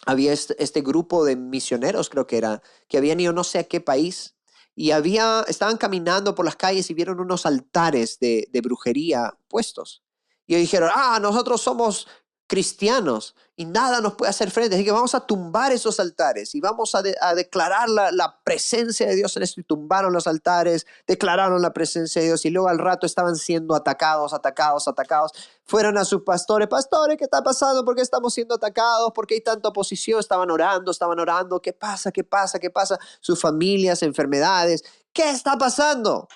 había 0.05 0.33
este, 0.33 0.61
este, 0.63 0.81
grupo 0.81 1.25
de 1.25 1.37
misioneros, 1.37 2.09
creo 2.09 2.27
que 2.27 2.37
era, 2.37 2.61
que 2.87 2.99
habían 2.99 3.19
ido 3.19 3.33
no 3.33 3.43
sé 3.43 3.57
a 3.57 3.63
qué 3.63 3.81
país, 3.81 4.35
y 4.75 4.91
había, 4.91 5.43
estaban 5.47 5.77
caminando 5.77 6.35
por 6.35 6.45
las 6.45 6.55
calles 6.55 6.91
y 6.91 6.93
vieron 6.93 7.19
unos 7.19 7.47
altares 7.47 8.19
de, 8.19 8.47
de 8.51 8.61
brujería 8.61 9.39
puestos. 9.47 10.03
Y 10.47 10.55
dijeron, 10.55 10.89
ah, 10.93 11.19
nosotros 11.21 11.61
somos 11.61 12.07
cristianos 12.47 13.35
y 13.57 13.65
nada 13.65 13.99
nos 13.99 14.13
puede 14.13 14.29
hacer 14.29 14.49
frente. 14.51 14.75
Así 14.75 14.85
que 14.85 14.91
vamos 14.91 15.13
a 15.13 15.19
tumbar 15.19 15.71
esos 15.73 15.99
altares 15.99 16.55
y 16.55 16.61
vamos 16.61 16.95
a, 16.95 17.01
declarar 17.33 17.89
la, 17.89 18.39
presencia 18.43 19.05
de 19.07 19.15
Dios 19.15 19.35
en 19.35 19.43
esto. 19.43 19.59
Y 19.59 19.63
tumbaron 19.63 20.13
los 20.13 20.27
altares, 20.27 20.87
declararon 21.05 21.61
la 21.61 21.73
presencia 21.73 22.21
de 22.21 22.27
Dios 22.27 22.45
y 22.45 22.49
luego 22.49 22.69
al 22.69 22.79
rato 22.79 23.05
estaban 23.05 23.35
siendo 23.35 23.75
atacados, 23.75 24.33
atacados, 24.33 24.87
atacados. 24.87 25.31
Fueron 25.65 25.97
a 25.97 26.05
sus 26.05 26.21
pastores, 26.21 26.69
pastores, 26.69 27.17
¿qué 27.17 27.25
está 27.25 27.43
pasando? 27.43 27.83
¿Por 27.83 27.95
qué 27.95 28.01
estamos 28.01 28.33
siendo 28.33 28.55
atacados? 28.55 29.11
¿Por 29.13 29.27
qué 29.27 29.35
hay 29.35 29.41
tanta 29.41 29.69
oposición? 29.69 30.19
Estaban 30.19 30.49
orando, 30.49 30.91
estaban 30.91 31.19
orando. 31.19 31.61
¿Qué 31.61 31.73
pasa? 31.73 32.11
¿Qué 32.11 32.23
pasa? 32.23 32.59
¿Qué 32.59 32.69
pasa? 32.69 32.97
Sus 33.19 33.41
familias, 33.41 34.01
enfermedades. 34.03 34.83
¿Qué 35.11 35.29
está 35.29 35.57
pasando? 35.57 36.29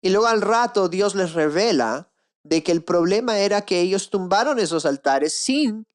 Y 0.00 0.10
luego 0.10 0.26
al 0.26 0.40
rato 0.40 0.88
Dios 0.88 1.14
les 1.14 1.34
revela 1.34 2.08
de 2.48 2.62
que 2.62 2.72
el 2.72 2.82
problema 2.82 3.38
era 3.38 3.62
que 3.62 3.80
ellos 3.80 4.10
tumbaron 4.10 4.58
esos 4.58 4.86
altares 4.86 5.34
sin 5.34 5.86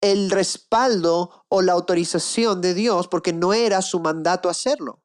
el 0.00 0.30
respaldo 0.30 1.44
o 1.48 1.62
la 1.62 1.72
autorización 1.72 2.60
de 2.60 2.74
Dios 2.74 3.08
porque 3.08 3.32
no 3.32 3.54
era 3.54 3.80
su 3.80 4.00
mandato 4.00 4.48
hacerlo. 4.48 5.02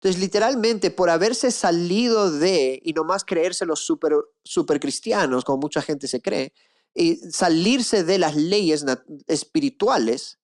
Entonces, 0.00 0.20
literalmente, 0.20 0.90
por 0.90 1.08
haberse 1.08 1.50
salido 1.50 2.30
de, 2.30 2.78
y 2.84 2.92
nomás 2.92 3.24
creerse 3.24 3.64
los 3.64 3.80
super, 3.80 4.12
super 4.44 4.78
cristianos, 4.78 5.44
como 5.44 5.58
mucha 5.58 5.80
gente 5.80 6.06
se 6.06 6.20
cree, 6.20 6.52
y 6.94 7.16
salirse 7.16 8.04
de 8.04 8.18
las 8.18 8.36
leyes 8.36 8.84
espirituales, 9.26 10.38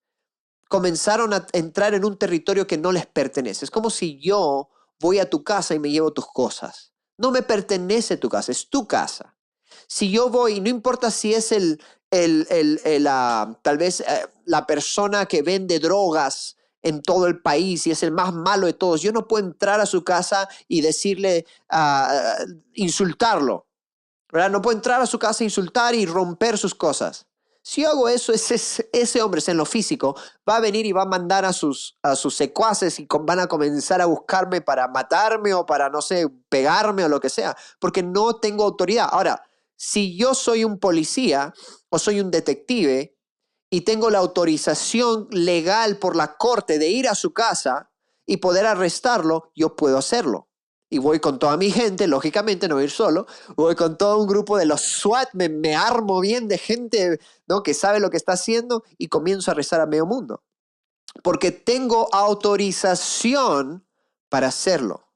comenzaron 0.69 1.35
a 1.35 1.47
entrar 1.53 1.93
en 1.93 2.07
un 2.07 2.17
territorio 2.17 2.67
que 2.67 2.79
no 2.79 2.91
les 2.91 3.07
pertenece. 3.07 3.67
Es 3.67 3.71
como 3.71 3.91
si 3.91 4.19
yo 4.19 4.71
voy 4.99 5.19
a 5.19 5.29
tu 5.29 5.45
casa 5.45 5.75
y 5.75 5.79
me 5.79 5.91
llevo 5.91 6.13
tus 6.13 6.27
cosas. 6.27 6.93
No 7.19 7.31
me 7.31 7.43
pertenece 7.43 8.17
tu 8.17 8.31
casa, 8.31 8.53
es 8.53 8.71
tu 8.71 8.87
casa. 8.89 9.37
Si 9.87 10.11
yo 10.11 10.31
voy, 10.31 10.61
no 10.61 10.69
importa 10.69 11.11
si 11.11 11.35
es 11.35 11.53
el, 11.53 11.81
el, 12.11 12.47
el, 12.85 13.05
tal 13.63 13.79
vez 13.79 14.01
eh, 14.01 14.27
la 14.45 14.67
persona 14.67 15.27
que 15.27 15.43
vende 15.43 15.79
drogas 15.79 16.57
en 16.83 17.03
todo 17.03 17.27
el 17.27 17.41
país 17.41 17.87
y 17.87 17.91
es 17.91 18.03
el 18.03 18.13
más 18.13 18.33
malo 18.33 18.67
de 18.67 18.73
todos, 18.73 19.03
yo 19.03 19.13
no 19.13 19.29
puedo 19.29 19.45
entrar 19.47 19.81
a 19.81 19.87
su 19.87 20.03
casa 20.03 20.49
y 20.67 20.81
decirle, 20.81 21.47
ah, 21.69 22.37
insultarlo. 22.75 23.67
¿verdad? 24.33 24.51
No 24.51 24.63
puedo 24.63 24.77
entrar 24.77 25.01
a 25.01 25.07
su 25.07 25.19
casa, 25.19 25.45
insultar 25.45 25.95
y 25.95 26.07
romper 26.07 26.57
sus 26.57 26.75
cosas. 26.75 27.27
Si 27.63 27.83
yo 27.83 27.91
hago 27.91 28.09
eso, 28.09 28.33
ese, 28.33 28.89
ese 28.93 29.23
hombre, 29.23 29.43
en 29.47 29.57
lo 29.57 29.67
físico, 29.67 30.17
va 30.49 30.57
a 30.57 30.61
venir 30.61 30.87
y 30.87 30.93
va 30.93 31.03
a 31.03 31.07
mandar 31.07 31.45
a 31.45 31.53
sus, 31.53 31.99
a 32.03 32.17
sus 32.17 32.35
secuaces 32.35 32.99
y 32.99 33.07
van 33.23 33.39
a 33.39 33.49
comenzar 33.49 34.01
a 34.01 34.07
buscarme 34.07 34.63
para 34.63 34.89
matarme 34.89 35.53
o 35.53 35.67
para, 35.67 35.91
no 35.91 36.01
sé, 36.01 36.27
pegarme 36.49 37.05
o 37.05 37.09
lo 37.09 37.21
que 37.21 37.29
sea, 37.29 37.55
porque 37.79 38.03
no 38.03 38.37
tengo 38.37 38.65
autoridad. 38.65 39.09
Ahora, 39.13 39.43
si 39.83 40.15
yo 40.15 40.35
soy 40.35 40.63
un 40.63 40.79
policía 40.79 41.55
o 41.89 41.99
soy 41.99 42.21
un 42.21 42.31
detective 42.31 43.17
y 43.71 43.81
tengo 43.81 44.11
la 44.11 44.19
autorización 44.19 45.27
legal 45.31 45.97
por 45.97 46.17
la 46.17 46.37
corte 46.37 46.79
de 46.79 46.91
ir 46.91 47.09
a 47.09 47.15
su 47.15 47.33
casa 47.33 47.91
y 48.27 48.37
poder 48.37 48.67
arrestarlo, 48.67 49.51
yo 49.55 49.77
puedo 49.77 49.97
hacerlo. 49.97 50.49
Y 50.91 50.99
voy 50.99 51.19
con 51.19 51.39
toda 51.39 51.57
mi 51.57 51.71
gente, 51.71 52.07
lógicamente 52.09 52.69
no 52.69 52.75
voy 52.75 52.83
a 52.83 52.85
ir 52.85 52.91
solo, 52.91 53.27
voy 53.57 53.75
con 53.75 53.97
todo 53.97 54.19
un 54.19 54.27
grupo 54.27 54.59
de 54.59 54.67
los 54.67 54.83
SWAT, 54.83 55.31
me, 55.33 55.75
armo 55.75 56.21
bien 56.21 56.47
de 56.47 56.59
gente 56.59 57.19
¿no? 57.49 57.63
que 57.63 57.73
sabe 57.73 58.01
lo 58.01 58.11
que 58.11 58.19
está 58.19 58.33
haciendo 58.33 58.85
y 58.99 59.09
comienzo 59.09 59.51
a 59.51 59.55
rezar 59.55 59.81
a 59.81 59.87
medio 59.87 60.05
mundo. 60.05 60.43
Porque 61.23 61.53
tengo 61.53 62.15
autorización 62.15 63.87
para 64.29 64.49
hacerlo. 64.49 65.07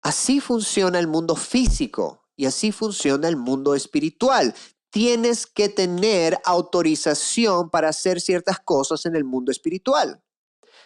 Así 0.00 0.38
funciona 0.38 1.00
el 1.00 1.08
mundo 1.08 1.34
físico. 1.34 2.22
Y 2.36 2.46
así 2.46 2.70
funciona 2.70 3.28
el 3.28 3.36
mundo 3.36 3.74
espiritual. 3.74 4.54
Tienes 4.90 5.46
que 5.46 5.68
tener 5.68 6.38
autorización 6.44 7.70
para 7.70 7.88
hacer 7.88 8.20
ciertas 8.20 8.60
cosas 8.60 9.06
en 9.06 9.16
el 9.16 9.24
mundo 9.24 9.50
espiritual. 9.50 10.22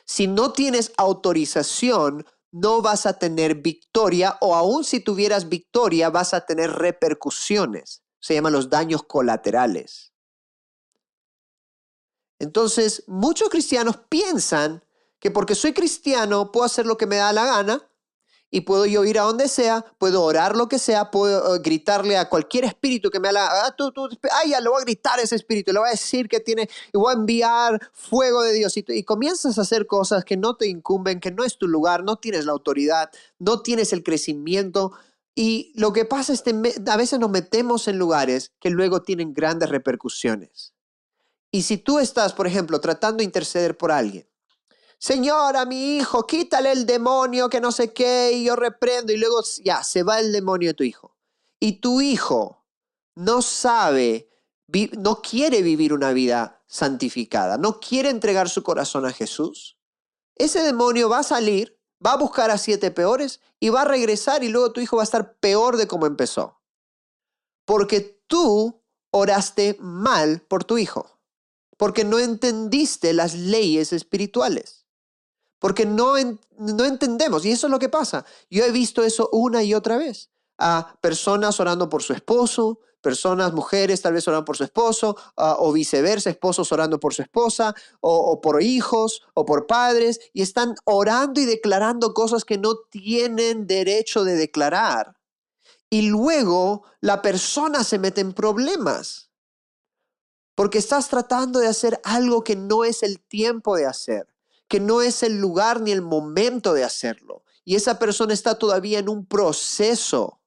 Si 0.05 0.27
no 0.27 0.53
tienes 0.53 0.93
autorización, 0.97 2.25
no 2.53 2.83
vas 2.83 3.07
a 3.07 3.19
tener 3.19 3.57
victoria 3.57 4.37
o 4.41 4.55
aún 4.55 4.85
si 4.85 5.01
tuvieras 5.01 5.49
victoria 5.49 6.11
vas 6.11 6.35
a 6.35 6.47
tener 6.47 6.71
repercusiones. 6.73 8.03
Se 8.21 8.35
llaman 8.35 8.53
los 8.53 8.71
daños 8.71 9.03
colaterales. 9.03 10.13
Entonces, 12.39 13.05
muchos 13.07 13.51
cristianos 13.51 13.99
piensan 14.09 14.85
que 15.21 15.31
porque 15.31 15.55
soy 15.55 15.73
cristiano 15.73 16.51
puedo 16.51 16.65
hacer 16.65 16.87
lo 16.87 16.97
que 16.97 17.07
me 17.07 17.17
da 17.17 17.33
la 17.33 17.45
gana 17.45 17.90
y 18.51 18.63
puedo 18.63 18.85
yo 18.87 19.05
ir 19.05 19.19
a 19.19 19.23
donde 19.23 19.49
sea, 19.49 19.85
puedo 19.99 20.23
orar 20.23 20.57
lo 20.57 20.69
que 20.69 20.79
sea, 20.79 21.11
puedo 21.11 21.55
eh, 21.55 21.61
gritarle 21.63 22.17
a 22.17 22.29
cualquier 22.29 22.65
espíritu 22.65 23.11
que 23.11 23.21
me 23.21 23.29
haga, 23.29 23.67
ah, 23.67 23.75
tú, 23.77 23.93
tú, 23.93 24.09
ay, 24.43 24.51
ya 24.51 24.61
le 24.61 24.69
voy 24.69 24.81
a 24.81 24.85
gritar 24.85 25.19
a 25.19 25.23
ese 25.23 25.37
espíritu, 25.37 25.73
le 25.73 25.79
voy 25.79 25.89
a 25.89 25.93
decir 25.93 26.29
que 26.29 26.41
tiene, 26.41 26.69
y 26.93 26.99
voy 26.99 27.13
a 27.15 27.17
enviar 27.17 27.81
fuego 27.93 28.43
de 28.43 28.53
Dios. 28.53 28.77
Y, 28.77 28.85
y 28.89 29.05
comienzas 29.05 29.59
a 29.59 29.63
hacer 29.63 29.87
cosas 29.87 30.25
que 30.25 30.37
no 30.37 30.57
te 30.57 30.67
incumben, 30.67 31.21
que 31.21 31.31
no 31.31 31.45
es 31.45 31.59
tu 31.59 31.69
lugar, 31.69 32.03
no 32.03 32.17
tienes 32.17 32.45
la 32.45 32.53
autoridad, 32.53 33.11
no 33.39 33.63
tienes 33.63 33.93
el 33.93 34.03
crecimiento. 34.03 34.93
Y 35.35 35.73
lo 35.77 35.93
que 35.93 36.05
pasa 36.05 36.33
es 36.33 36.43
que 36.43 36.51
a 36.89 36.97
veces 36.97 37.21
nos 37.21 37.31
metemos 37.31 37.87
en 37.87 37.99
lugares 37.99 38.53
que 38.61 38.71
luego 38.71 39.03
tienen 39.03 39.33
grandes 39.33 39.69
repercusiones. 39.69 40.75
Y 41.53 41.63
si 41.63 41.79
tú 41.79 41.99
estás, 41.99 42.33
por 42.33 42.47
ejemplo, 42.47 42.81
tratando 42.81 43.19
de 43.19 43.25
interceder 43.25 43.77
por 43.77 43.93
alguien, 43.93 44.30
Señora, 45.01 45.65
mi 45.65 45.97
hijo, 45.97 46.27
quítale 46.27 46.73
el 46.73 46.85
demonio 46.85 47.49
que 47.49 47.63
no 47.63 47.73
sé 47.73 47.95
qué, 47.95 48.33
y 48.33 48.45
yo 48.45 48.55
reprendo, 48.55 49.15
y 49.15 49.17
luego 49.17 49.43
ya, 49.65 49.83
se 49.83 50.03
va 50.03 50.21
el 50.21 50.31
demonio 50.31 50.69
de 50.69 50.75
tu 50.75 50.85
hijo. 50.85 51.17
Y 51.59 51.81
tu 51.81 52.03
hijo 52.03 52.67
no 53.15 53.41
sabe, 53.41 54.29
no 54.99 55.23
quiere 55.23 55.63
vivir 55.63 55.95
una 55.95 56.13
vida 56.13 56.63
santificada, 56.67 57.57
no 57.57 57.81
quiere 57.81 58.11
entregar 58.11 58.51
su 58.51 58.63
corazón 58.63 59.07
a 59.07 59.13
Jesús. 59.13 59.79
Ese 60.37 60.63
demonio 60.63 61.09
va 61.09 61.21
a 61.21 61.23
salir, 61.23 61.81
va 62.05 62.13
a 62.13 62.19
buscar 62.19 62.51
a 62.51 62.59
siete 62.59 62.91
peores 62.91 63.41
y 63.59 63.71
va 63.71 63.83
a 63.83 63.87
regresar 63.87 64.45
y 64.45 64.51
luego 64.51 64.73
tu 64.73 64.83
hijo 64.83 64.97
va 64.97 65.03
a 65.03 65.05
estar 65.05 65.39
peor 65.39 65.79
de 65.79 65.87
como 65.87 66.05
empezó. 66.05 66.61
Porque 67.65 68.23
tú 68.27 68.83
oraste 69.13 69.79
mal 69.81 70.43
por 70.43 70.65
tu 70.65 70.77
hijo, 70.77 71.19
porque 71.79 72.05
no 72.05 72.19
entendiste 72.19 73.15
las 73.15 73.35
leyes 73.35 73.95
espirituales 73.95 74.80
porque 75.61 75.87
no, 75.87 76.15
no 76.59 76.85
entendemos. 76.85 77.45
Y 77.45 77.53
eso 77.53 77.69
es 77.69 77.71
lo 77.71 77.79
que 77.79 77.89
pasa. 77.89 78.25
Yo 78.51 78.65
he 78.65 78.73
visto 78.73 79.05
eso 79.05 79.29
una 79.31 79.63
y 79.63 79.75
otra 79.75 79.97
vez. 79.99 80.31
A 80.59 80.97
personas 81.01 81.61
orando 81.61 81.89
por 81.89 82.03
su 82.03 82.13
esposo, 82.13 82.81
personas, 83.01 83.53
mujeres 83.53 84.03
tal 84.03 84.15
vez 84.15 84.27
orando 84.27 84.45
por 84.45 84.57
su 84.57 84.65
esposo, 84.65 85.17
o 85.37 85.73
viceversa, 85.73 86.31
esposos 86.31 86.73
orando 86.73 86.99
por 86.99 87.15
su 87.15 87.23
esposa, 87.23 87.75
o, 88.01 88.17
o, 88.17 88.41
por 88.41 88.63
hijos, 88.63 89.23
o 89.35 89.45
por 89.45 89.67
padres, 89.67 90.19
y 90.33 90.43
están 90.43 90.75
orando 90.85 91.41
y 91.41 91.45
declarando 91.45 92.13
cosas 92.15 92.45
que 92.45 92.59
no 92.59 92.77
tienen 92.91 93.67
derecho 93.67 94.25
de 94.25 94.35
declarar. 94.35 95.17
Y 95.89 96.03
luego 96.03 96.85
la 97.01 97.21
persona 97.23 97.85
se 97.85 97.99
mete 97.99 98.21
en 98.21 98.33
problemas, 98.33 99.31
porque 100.55 100.79
estás 100.79 101.09
tratando 101.09 101.59
de 101.59 101.69
hacer 101.69 102.01
algo 102.05 102.45
que 102.45 102.57
no 102.57 102.85
es 102.85 103.03
el 103.03 103.21
tiempo 103.21 103.77
de 103.77 103.87
hacer 103.87 104.27
que 104.71 104.79
no 104.79 105.03
es 105.03 105.25
el 105.25 105.41
lugar 105.41 105.81
ni 105.81 105.91
el 105.91 106.01
momento 106.01 106.73
de 106.73 106.85
hacerlo. 106.85 107.43
Y 107.65 107.75
esa 107.75 107.99
persona 107.99 108.33
está 108.33 108.57
todavía 108.57 109.01
en 109.01 109.09
un 109.09 109.27
proceso. 109.27 110.41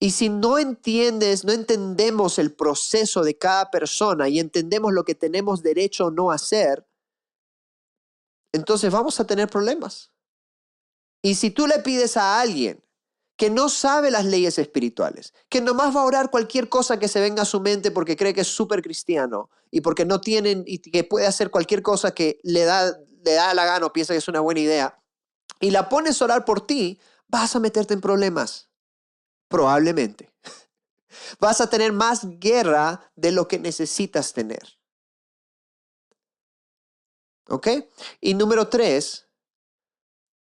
Y 0.00 0.12
si 0.12 0.30
no 0.30 0.58
entiendes, 0.58 1.44
no 1.44 1.52
entendemos 1.52 2.38
el 2.38 2.54
proceso 2.54 3.22
de 3.22 3.36
cada 3.36 3.70
persona 3.70 4.30
y 4.30 4.40
entendemos 4.40 4.94
lo 4.94 5.04
que 5.04 5.14
tenemos 5.14 5.62
derecho 5.62 6.06
o 6.06 6.10
no 6.10 6.30
hacer, 6.30 6.88
entonces 8.54 8.90
vamos 8.90 9.20
a 9.20 9.26
tener 9.26 9.50
problemas. 9.50 10.10
Y 11.20 11.34
si 11.34 11.50
tú 11.50 11.66
le 11.66 11.80
pides 11.80 12.16
a 12.16 12.40
alguien 12.40 12.82
que 13.38 13.50
no 13.50 13.68
sabe 13.68 14.10
las 14.10 14.24
leyes 14.24 14.58
espirituales, 14.58 15.32
que 15.48 15.60
nomás 15.60 15.94
va 15.94 16.00
a 16.00 16.04
orar 16.04 16.28
cualquier 16.28 16.68
cosa 16.68 16.98
que 16.98 17.06
se 17.06 17.20
venga 17.20 17.42
a 17.42 17.46
su 17.46 17.60
mente 17.60 17.92
porque 17.92 18.16
cree 18.16 18.34
que 18.34 18.40
es 18.40 18.48
súper 18.48 18.82
cristiano 18.82 19.48
y 19.70 19.80
porque 19.80 20.04
no 20.04 20.20
tienen 20.20 20.64
y 20.66 20.78
que 20.78 21.04
puede 21.04 21.26
hacer 21.26 21.50
cualquier 21.50 21.80
cosa 21.80 22.12
que 22.12 22.40
le 22.42 22.64
da, 22.64 22.98
le 23.24 23.32
da 23.32 23.54
la 23.54 23.64
gana 23.64 23.86
o 23.86 23.92
piensa 23.92 24.12
que 24.12 24.18
es 24.18 24.26
una 24.26 24.40
buena 24.40 24.60
idea, 24.60 24.98
y 25.60 25.70
la 25.70 25.88
pones 25.88 26.20
a 26.20 26.24
orar 26.24 26.44
por 26.44 26.66
ti, 26.66 27.00
vas 27.28 27.54
a 27.54 27.60
meterte 27.60 27.94
en 27.94 28.00
problemas. 28.00 28.68
Probablemente. 29.48 30.30
Vas 31.40 31.60
a 31.60 31.70
tener 31.70 31.92
más 31.92 32.26
guerra 32.38 33.10
de 33.16 33.32
lo 33.32 33.48
que 33.48 33.58
necesitas 33.58 34.34
tener. 34.34 34.78
¿Ok? 37.48 37.68
Y 38.20 38.34
número 38.34 38.68
tres, 38.68 39.27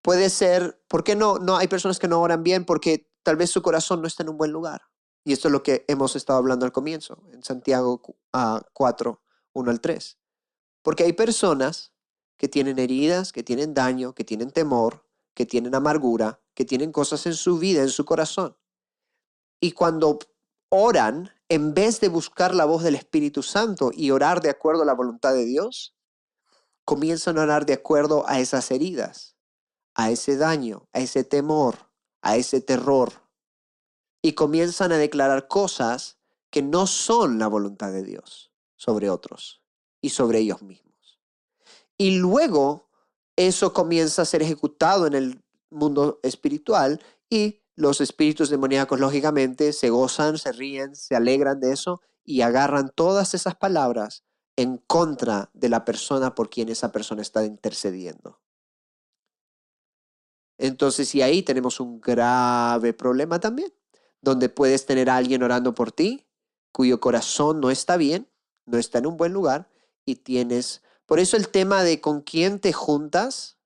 puede 0.06 0.30
ser, 0.30 0.80
¿por 0.88 1.04
qué 1.04 1.15
no? 1.15 1.39
No 1.39 1.58
hay 1.58 1.68
personas 1.68 1.98
que 1.98 2.08
no 2.08 2.22
oran 2.22 2.44
bien 2.44 2.63
porque 2.63 3.10
tal 3.24 3.38
vez 3.38 3.50
su 3.50 3.63
corazón 3.63 4.04
no 4.04 4.08
está 4.08 4.22
en 4.22 4.30
un 4.30 4.38
buen 4.38 4.52
lugar. 4.52 4.84
Y 5.24 5.34
esto 5.34 5.48
es 5.48 5.52
lo 5.52 5.63
que 5.63 5.84
hemos 5.88 6.15
estado 6.15 6.38
hablando 6.38 6.63
al 6.63 6.72
comienzo, 6.72 7.24
en 7.34 7.41
Santiago 7.41 8.04
4, 8.74 9.24
1 9.54 9.72
al 9.72 9.82
3. 9.82 10.20
Porque 10.84 11.06
hay 11.06 11.13
personas 11.13 11.91
que 12.38 12.48
tienen 12.48 12.78
heridas, 12.78 13.32
que 13.32 13.41
tienen 13.41 13.74
daño, 13.74 14.13
que 14.13 14.24
tienen 14.24 14.52
temor, 14.52 15.08
que 15.34 15.48
tienen 15.48 15.74
amargura, 15.74 16.39
que 16.54 16.65
tienen 16.65 16.91
cosas 16.91 17.26
en 17.26 17.34
su 17.34 17.58
vida, 17.58 17.82
en 17.82 17.89
su 17.89 18.06
corazón. 18.06 18.56
Y 19.60 19.72
cuando 19.72 20.20
oran, 20.70 21.32
en 21.50 21.74
vez 21.74 22.00
de 22.00 22.10
buscar 22.10 22.54
la 22.54 22.65
voz 22.65 22.84
del 22.84 22.94
Espíritu 22.94 23.41
Santo 23.41 23.89
y 23.91 24.12
orar 24.12 24.39
de 24.39 24.52
acuerdo 24.52 24.84
a 24.84 24.86
la 24.86 24.94
voluntad 24.94 25.34
de 25.34 25.46
Dios, 25.46 25.96
comienzan 26.84 27.39
a 27.39 27.41
orar 27.41 27.65
de 27.65 27.74
acuerdo 27.74 28.24
a 28.28 28.39
esas 28.39 28.70
heridas 28.70 29.35
a 29.95 30.12
ese 30.12 30.38
daño, 30.38 30.88
a 30.93 30.99
ese 30.99 31.23
temor, 31.23 31.89
a 32.21 32.36
ese 32.36 32.62
terror. 32.62 33.12
Y 34.21 34.34
comienzan 34.34 34.91
a 34.91 34.97
declarar 34.97 35.47
cosas 35.47 36.17
que 36.49 36.62
no 36.62 36.88
son 36.88 37.39
la 37.39 37.47
voluntad 37.47 37.91
de 37.91 38.03
Dios 38.03 38.51
sobre 38.75 39.10
otros 39.10 39.62
y 40.01 40.10
sobre 40.10 40.39
ellos 40.39 40.62
mismos. 40.62 41.19
Y 41.97 42.17
luego 42.17 42.89
eso 43.36 43.73
comienza 43.73 44.21
a 44.21 44.25
ser 44.25 44.41
ejecutado 44.41 45.08
en 45.08 45.13
el 45.13 45.43
mundo 45.69 46.19
espiritual 46.23 47.01
y 47.29 47.62
los 47.75 47.99
espíritus 47.99 48.49
demoníacos 48.49 48.99
lógicamente 48.99 49.73
se 49.73 49.89
gozan, 49.89 50.38
se 50.38 50.51
ríen, 50.51 50.95
se 50.95 51.15
alegran 51.15 51.60
de 51.60 51.73
eso 51.73 52.01
y 52.23 52.41
agarran 52.41 52.91
todas 52.95 53.34
esas 53.34 53.55
palabras 53.55 54.23
en 54.55 54.77
contra 54.77 55.49
de 55.53 55.69
la 55.69 55.84
persona 55.84 56.34
por 56.34 56.49
quien 56.49 56.69
esa 56.69 56.91
persona 56.91 57.21
está 57.21 57.43
intercediendo. 57.43 58.39
Entonces, 60.58 61.13
y 61.15 61.22
ahí 61.22 61.44
tenemos 61.44 61.80
un 61.80 62.00
grave 62.00 62.94
problema 62.94 63.39
también, 63.39 63.74
donde 64.22 64.50
puedes 64.50 64.86
tener 64.86 65.10
a 65.10 65.18
alguien 65.18 65.44
orando 65.44 65.74
por 65.74 65.91
ti, 65.91 66.26
cuyo 66.72 67.00
corazón 67.00 67.60
no 67.60 67.72
está 67.72 67.98
bien, 67.98 68.30
no 68.65 68.78
está 68.78 69.00
en 69.00 69.08
un 69.08 69.18
buen 69.18 69.34
lugar, 69.34 69.70
y 70.06 70.15
tienes, 70.15 70.84
por 71.06 71.20
eso 71.20 71.38
el 71.38 71.50
tema 71.50 71.84
de 71.84 72.00
con 72.00 72.22
quién 72.22 72.60
te 72.60 72.74
juntas, 72.74 73.58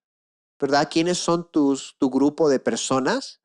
¿verdad? 0.60 0.90
¿Quiénes 0.92 1.18
son 1.18 1.50
tus, 1.52 1.96
tu 1.98 2.10
grupo 2.10 2.50
de 2.50 2.60
personas? 2.60 3.42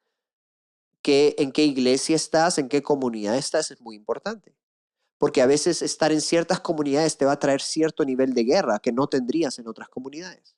¿Qué, 1.02 1.34
¿En 1.38 1.52
qué 1.52 1.64
iglesia 1.64 2.16
estás? 2.16 2.58
¿En 2.58 2.68
qué 2.68 2.82
comunidad 2.82 3.36
estás? 3.36 3.70
Es 3.70 3.80
muy 3.80 3.94
importante. 3.94 4.56
Porque 5.18 5.42
a 5.42 5.46
veces 5.46 5.82
estar 5.82 6.12
en 6.12 6.20
ciertas 6.20 6.60
comunidades 6.60 7.16
te 7.16 7.24
va 7.24 7.32
a 7.32 7.38
traer 7.38 7.60
cierto 7.60 8.04
nivel 8.04 8.34
de 8.34 8.44
guerra 8.44 8.80
que 8.80 8.90
no 8.90 9.06
tendrías 9.06 9.58
en 9.58 9.68
otras 9.68 9.88
comunidades. 9.88 10.56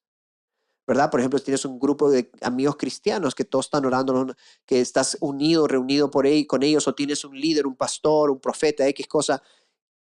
¿Verdad? 0.87 1.11
Por 1.11 1.21
ejemplo, 1.21 1.41
tienes 1.41 1.65
un 1.65 1.79
grupo 1.79 2.11
de 2.11 2.31
amigos 2.43 2.77
cristianos 2.77 3.35
que 3.35 3.45
todos 3.45 3.67
están 3.67 3.85
orando, 3.85 4.35
que 4.65 4.81
estás 4.81 5.17
unido, 5.21 5.67
reunido 5.67 6.11
por 6.11 6.27
ahí 6.27 6.47
con 6.47 6.63
ellos, 6.63 6.87
o 6.87 6.95
tienes 6.95 7.25
un 7.25 7.39
líder, 7.39 7.67
un 7.67 7.77
pastor, 7.77 8.31
un 8.31 8.39
profeta, 8.39 8.87
X 8.87 9.07
cosa, 9.09 9.43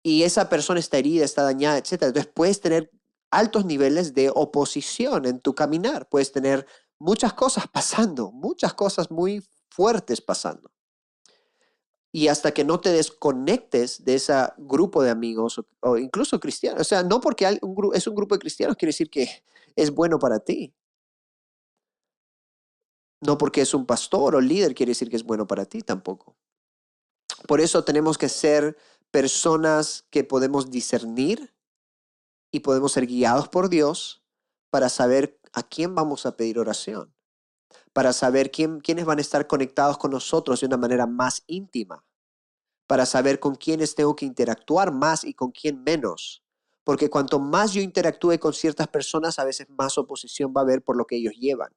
y 0.02 0.22
esa 0.22 0.48
persona 0.48 0.80
está 0.80 0.98
herida, 0.98 1.24
está 1.24 1.42
dañada, 1.42 1.78
etc. 1.78 1.92
Entonces 1.92 2.26
puedes 2.26 2.60
tener 2.60 2.90
altos 3.30 3.64
niveles 3.64 4.14
de 4.14 4.30
oposición 4.34 5.26
en 5.26 5.40
tu 5.40 5.54
caminar, 5.54 6.08
puedes 6.08 6.32
tener 6.32 6.66
muchas 6.98 7.32
cosas 7.32 7.66
pasando, 7.68 8.30
muchas 8.32 8.74
cosas 8.74 9.10
muy 9.10 9.42
fuertes 9.70 10.20
pasando. 10.20 10.70
Y 12.12 12.28
hasta 12.28 12.52
que 12.52 12.64
no 12.64 12.80
te 12.80 12.90
desconectes 12.90 14.04
de 14.04 14.14
ese 14.14 14.32
grupo 14.56 15.02
de 15.02 15.10
amigos 15.10 15.60
o, 15.80 15.98
incluso 15.98 16.40
cristianos, 16.40 16.80
o 16.80 16.84
sea, 16.84 17.02
no 17.02 17.20
porque 17.20 17.60
es 17.92 18.06
un 18.06 18.14
grupo 18.14 18.34
de 18.34 18.38
cristianos 18.38 18.76
quiere 18.76 18.90
decir 18.90 19.10
que 19.10 19.28
es 19.76 19.90
bueno 19.90 20.18
para 20.18 20.40
ti. 20.40 20.74
No 23.20 23.36
porque 23.36 23.60
es 23.60 23.74
un 23.74 23.84
pastor 23.84 24.36
o 24.36 24.40
líder 24.40 24.74
quiere 24.74 24.90
decir 24.90 25.10
que 25.10 25.16
es 25.16 25.24
bueno 25.24 25.46
para 25.46 25.66
ti 25.66 25.82
tampoco. 25.82 26.36
Por 27.46 27.60
eso 27.60 27.84
tenemos 27.84 28.16
que 28.16 28.28
ser 28.28 28.76
personas 29.10 30.06
que 30.10 30.24
podemos 30.24 30.70
discernir 30.70 31.54
y 32.50 32.60
podemos 32.60 32.92
ser 32.92 33.06
guiados 33.06 33.48
por 33.48 33.68
Dios 33.68 34.22
para 34.70 34.88
saber 34.88 35.40
a 35.52 35.62
quién 35.62 35.94
vamos 35.94 36.26
a 36.26 36.36
pedir 36.36 36.58
oración, 36.58 37.14
para 37.98 38.12
saber 38.12 38.52
quién, 38.52 38.78
quiénes 38.78 39.06
van 39.06 39.18
a 39.18 39.22
estar 39.22 39.48
conectados 39.48 39.98
con 39.98 40.12
nosotros 40.12 40.60
de 40.60 40.66
una 40.66 40.76
manera 40.76 41.04
más 41.08 41.42
íntima, 41.48 42.04
para 42.86 43.04
saber 43.04 43.40
con 43.40 43.56
quiénes 43.56 43.96
tengo 43.96 44.14
que 44.14 44.24
interactuar 44.24 44.92
más 44.92 45.24
y 45.24 45.34
con 45.34 45.50
quién 45.50 45.82
menos, 45.82 46.44
porque 46.84 47.10
cuanto 47.10 47.40
más 47.40 47.72
yo 47.72 47.82
interactúe 47.82 48.38
con 48.38 48.52
ciertas 48.52 48.86
personas, 48.86 49.40
a 49.40 49.44
veces 49.44 49.68
más 49.70 49.98
oposición 49.98 50.54
va 50.56 50.60
a 50.60 50.62
haber 50.62 50.80
por 50.80 50.96
lo 50.96 51.06
que 51.06 51.16
ellos 51.16 51.34
llevan. 51.34 51.74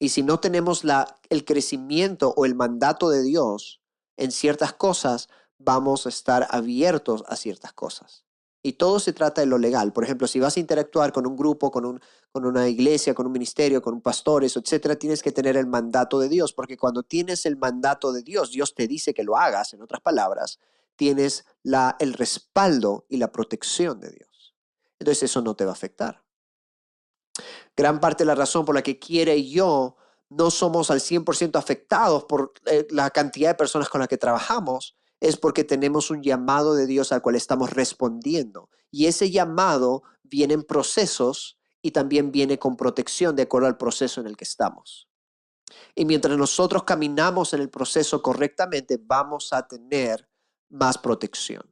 Y 0.00 0.08
si 0.08 0.24
no 0.24 0.40
tenemos 0.40 0.82
la, 0.82 1.20
el 1.30 1.44
crecimiento 1.44 2.34
o 2.36 2.44
el 2.44 2.56
mandato 2.56 3.08
de 3.08 3.22
Dios 3.22 3.80
en 4.16 4.32
ciertas 4.32 4.72
cosas, 4.72 5.28
vamos 5.58 6.06
a 6.06 6.08
estar 6.08 6.48
abiertos 6.50 7.22
a 7.28 7.36
ciertas 7.36 7.72
cosas. 7.72 8.24
Y 8.62 8.74
todo 8.74 9.00
se 9.00 9.12
trata 9.12 9.40
de 9.40 9.46
lo 9.46 9.58
legal. 9.58 9.92
Por 9.92 10.04
ejemplo, 10.04 10.28
si 10.28 10.38
vas 10.38 10.56
a 10.56 10.60
interactuar 10.60 11.12
con 11.12 11.26
un 11.26 11.36
grupo, 11.36 11.70
con, 11.70 11.84
un, 11.84 12.00
con 12.30 12.46
una 12.46 12.68
iglesia, 12.68 13.12
con 13.12 13.26
un 13.26 13.32
ministerio, 13.32 13.82
con 13.82 13.94
un 13.94 14.00
pastor, 14.00 14.44
etcétera, 14.44 14.94
tienes 14.96 15.22
que 15.22 15.32
tener 15.32 15.56
el 15.56 15.66
mandato 15.66 16.20
de 16.20 16.28
Dios, 16.28 16.52
porque 16.52 16.76
cuando 16.76 17.02
tienes 17.02 17.44
el 17.44 17.56
mandato 17.56 18.12
de 18.12 18.22
Dios, 18.22 18.52
Dios 18.52 18.74
te 18.74 18.86
dice 18.86 19.14
que 19.14 19.24
lo 19.24 19.36
hagas, 19.36 19.74
en 19.74 19.82
otras 19.82 20.00
palabras, 20.00 20.60
tienes 20.94 21.44
el 21.98 22.12
respaldo 22.12 23.06
y 23.08 23.16
la 23.16 23.32
protección 23.32 23.98
de 23.98 24.10
Dios. 24.10 24.54
Entonces 25.00 25.24
eso 25.24 25.42
no 25.42 25.56
te 25.56 25.64
va 25.64 25.72
a 25.72 25.74
afectar. 25.74 26.22
Gran 27.76 27.98
parte 27.98 28.22
de 28.22 28.26
la 28.26 28.34
razón 28.34 28.64
por 28.64 28.74
la 28.74 28.82
que 28.82 28.98
quiere 28.98 29.48
yo 29.48 29.96
no 30.28 30.50
somos 30.50 30.90
al 30.90 31.00
100% 31.00 31.58
afectados 31.58 32.24
por 32.24 32.52
eh, 32.66 32.86
la 32.90 33.10
cantidad 33.10 33.50
de 33.50 33.54
personas 33.54 33.88
con 33.88 33.98
las 33.98 34.08
que 34.08 34.16
trabajamos 34.16 34.96
es 35.22 35.36
porque 35.36 35.62
tenemos 35.62 36.10
un 36.10 36.20
llamado 36.20 36.74
de 36.74 36.86
Dios 36.86 37.12
al 37.12 37.22
cual 37.22 37.36
estamos 37.36 37.70
respondiendo. 37.70 38.68
Y 38.90 39.06
ese 39.06 39.30
llamado 39.30 40.02
viene 40.24 40.54
en 40.54 40.64
procesos 40.64 41.60
y 41.80 41.92
también 41.92 42.32
viene 42.32 42.58
con 42.58 42.76
protección 42.76 43.36
de 43.36 43.42
acuerdo 43.42 43.68
al 43.68 43.76
proceso 43.76 44.20
en 44.20 44.26
el 44.26 44.36
que 44.36 44.42
estamos. 44.42 45.08
Y 45.94 46.04
mientras 46.06 46.36
nosotros 46.36 46.82
caminamos 46.82 47.54
en 47.54 47.60
el 47.60 47.70
proceso 47.70 48.20
correctamente, 48.20 48.98
vamos 49.00 49.52
a 49.52 49.66
tener 49.66 50.28
más 50.68 50.98
protección. 50.98 51.71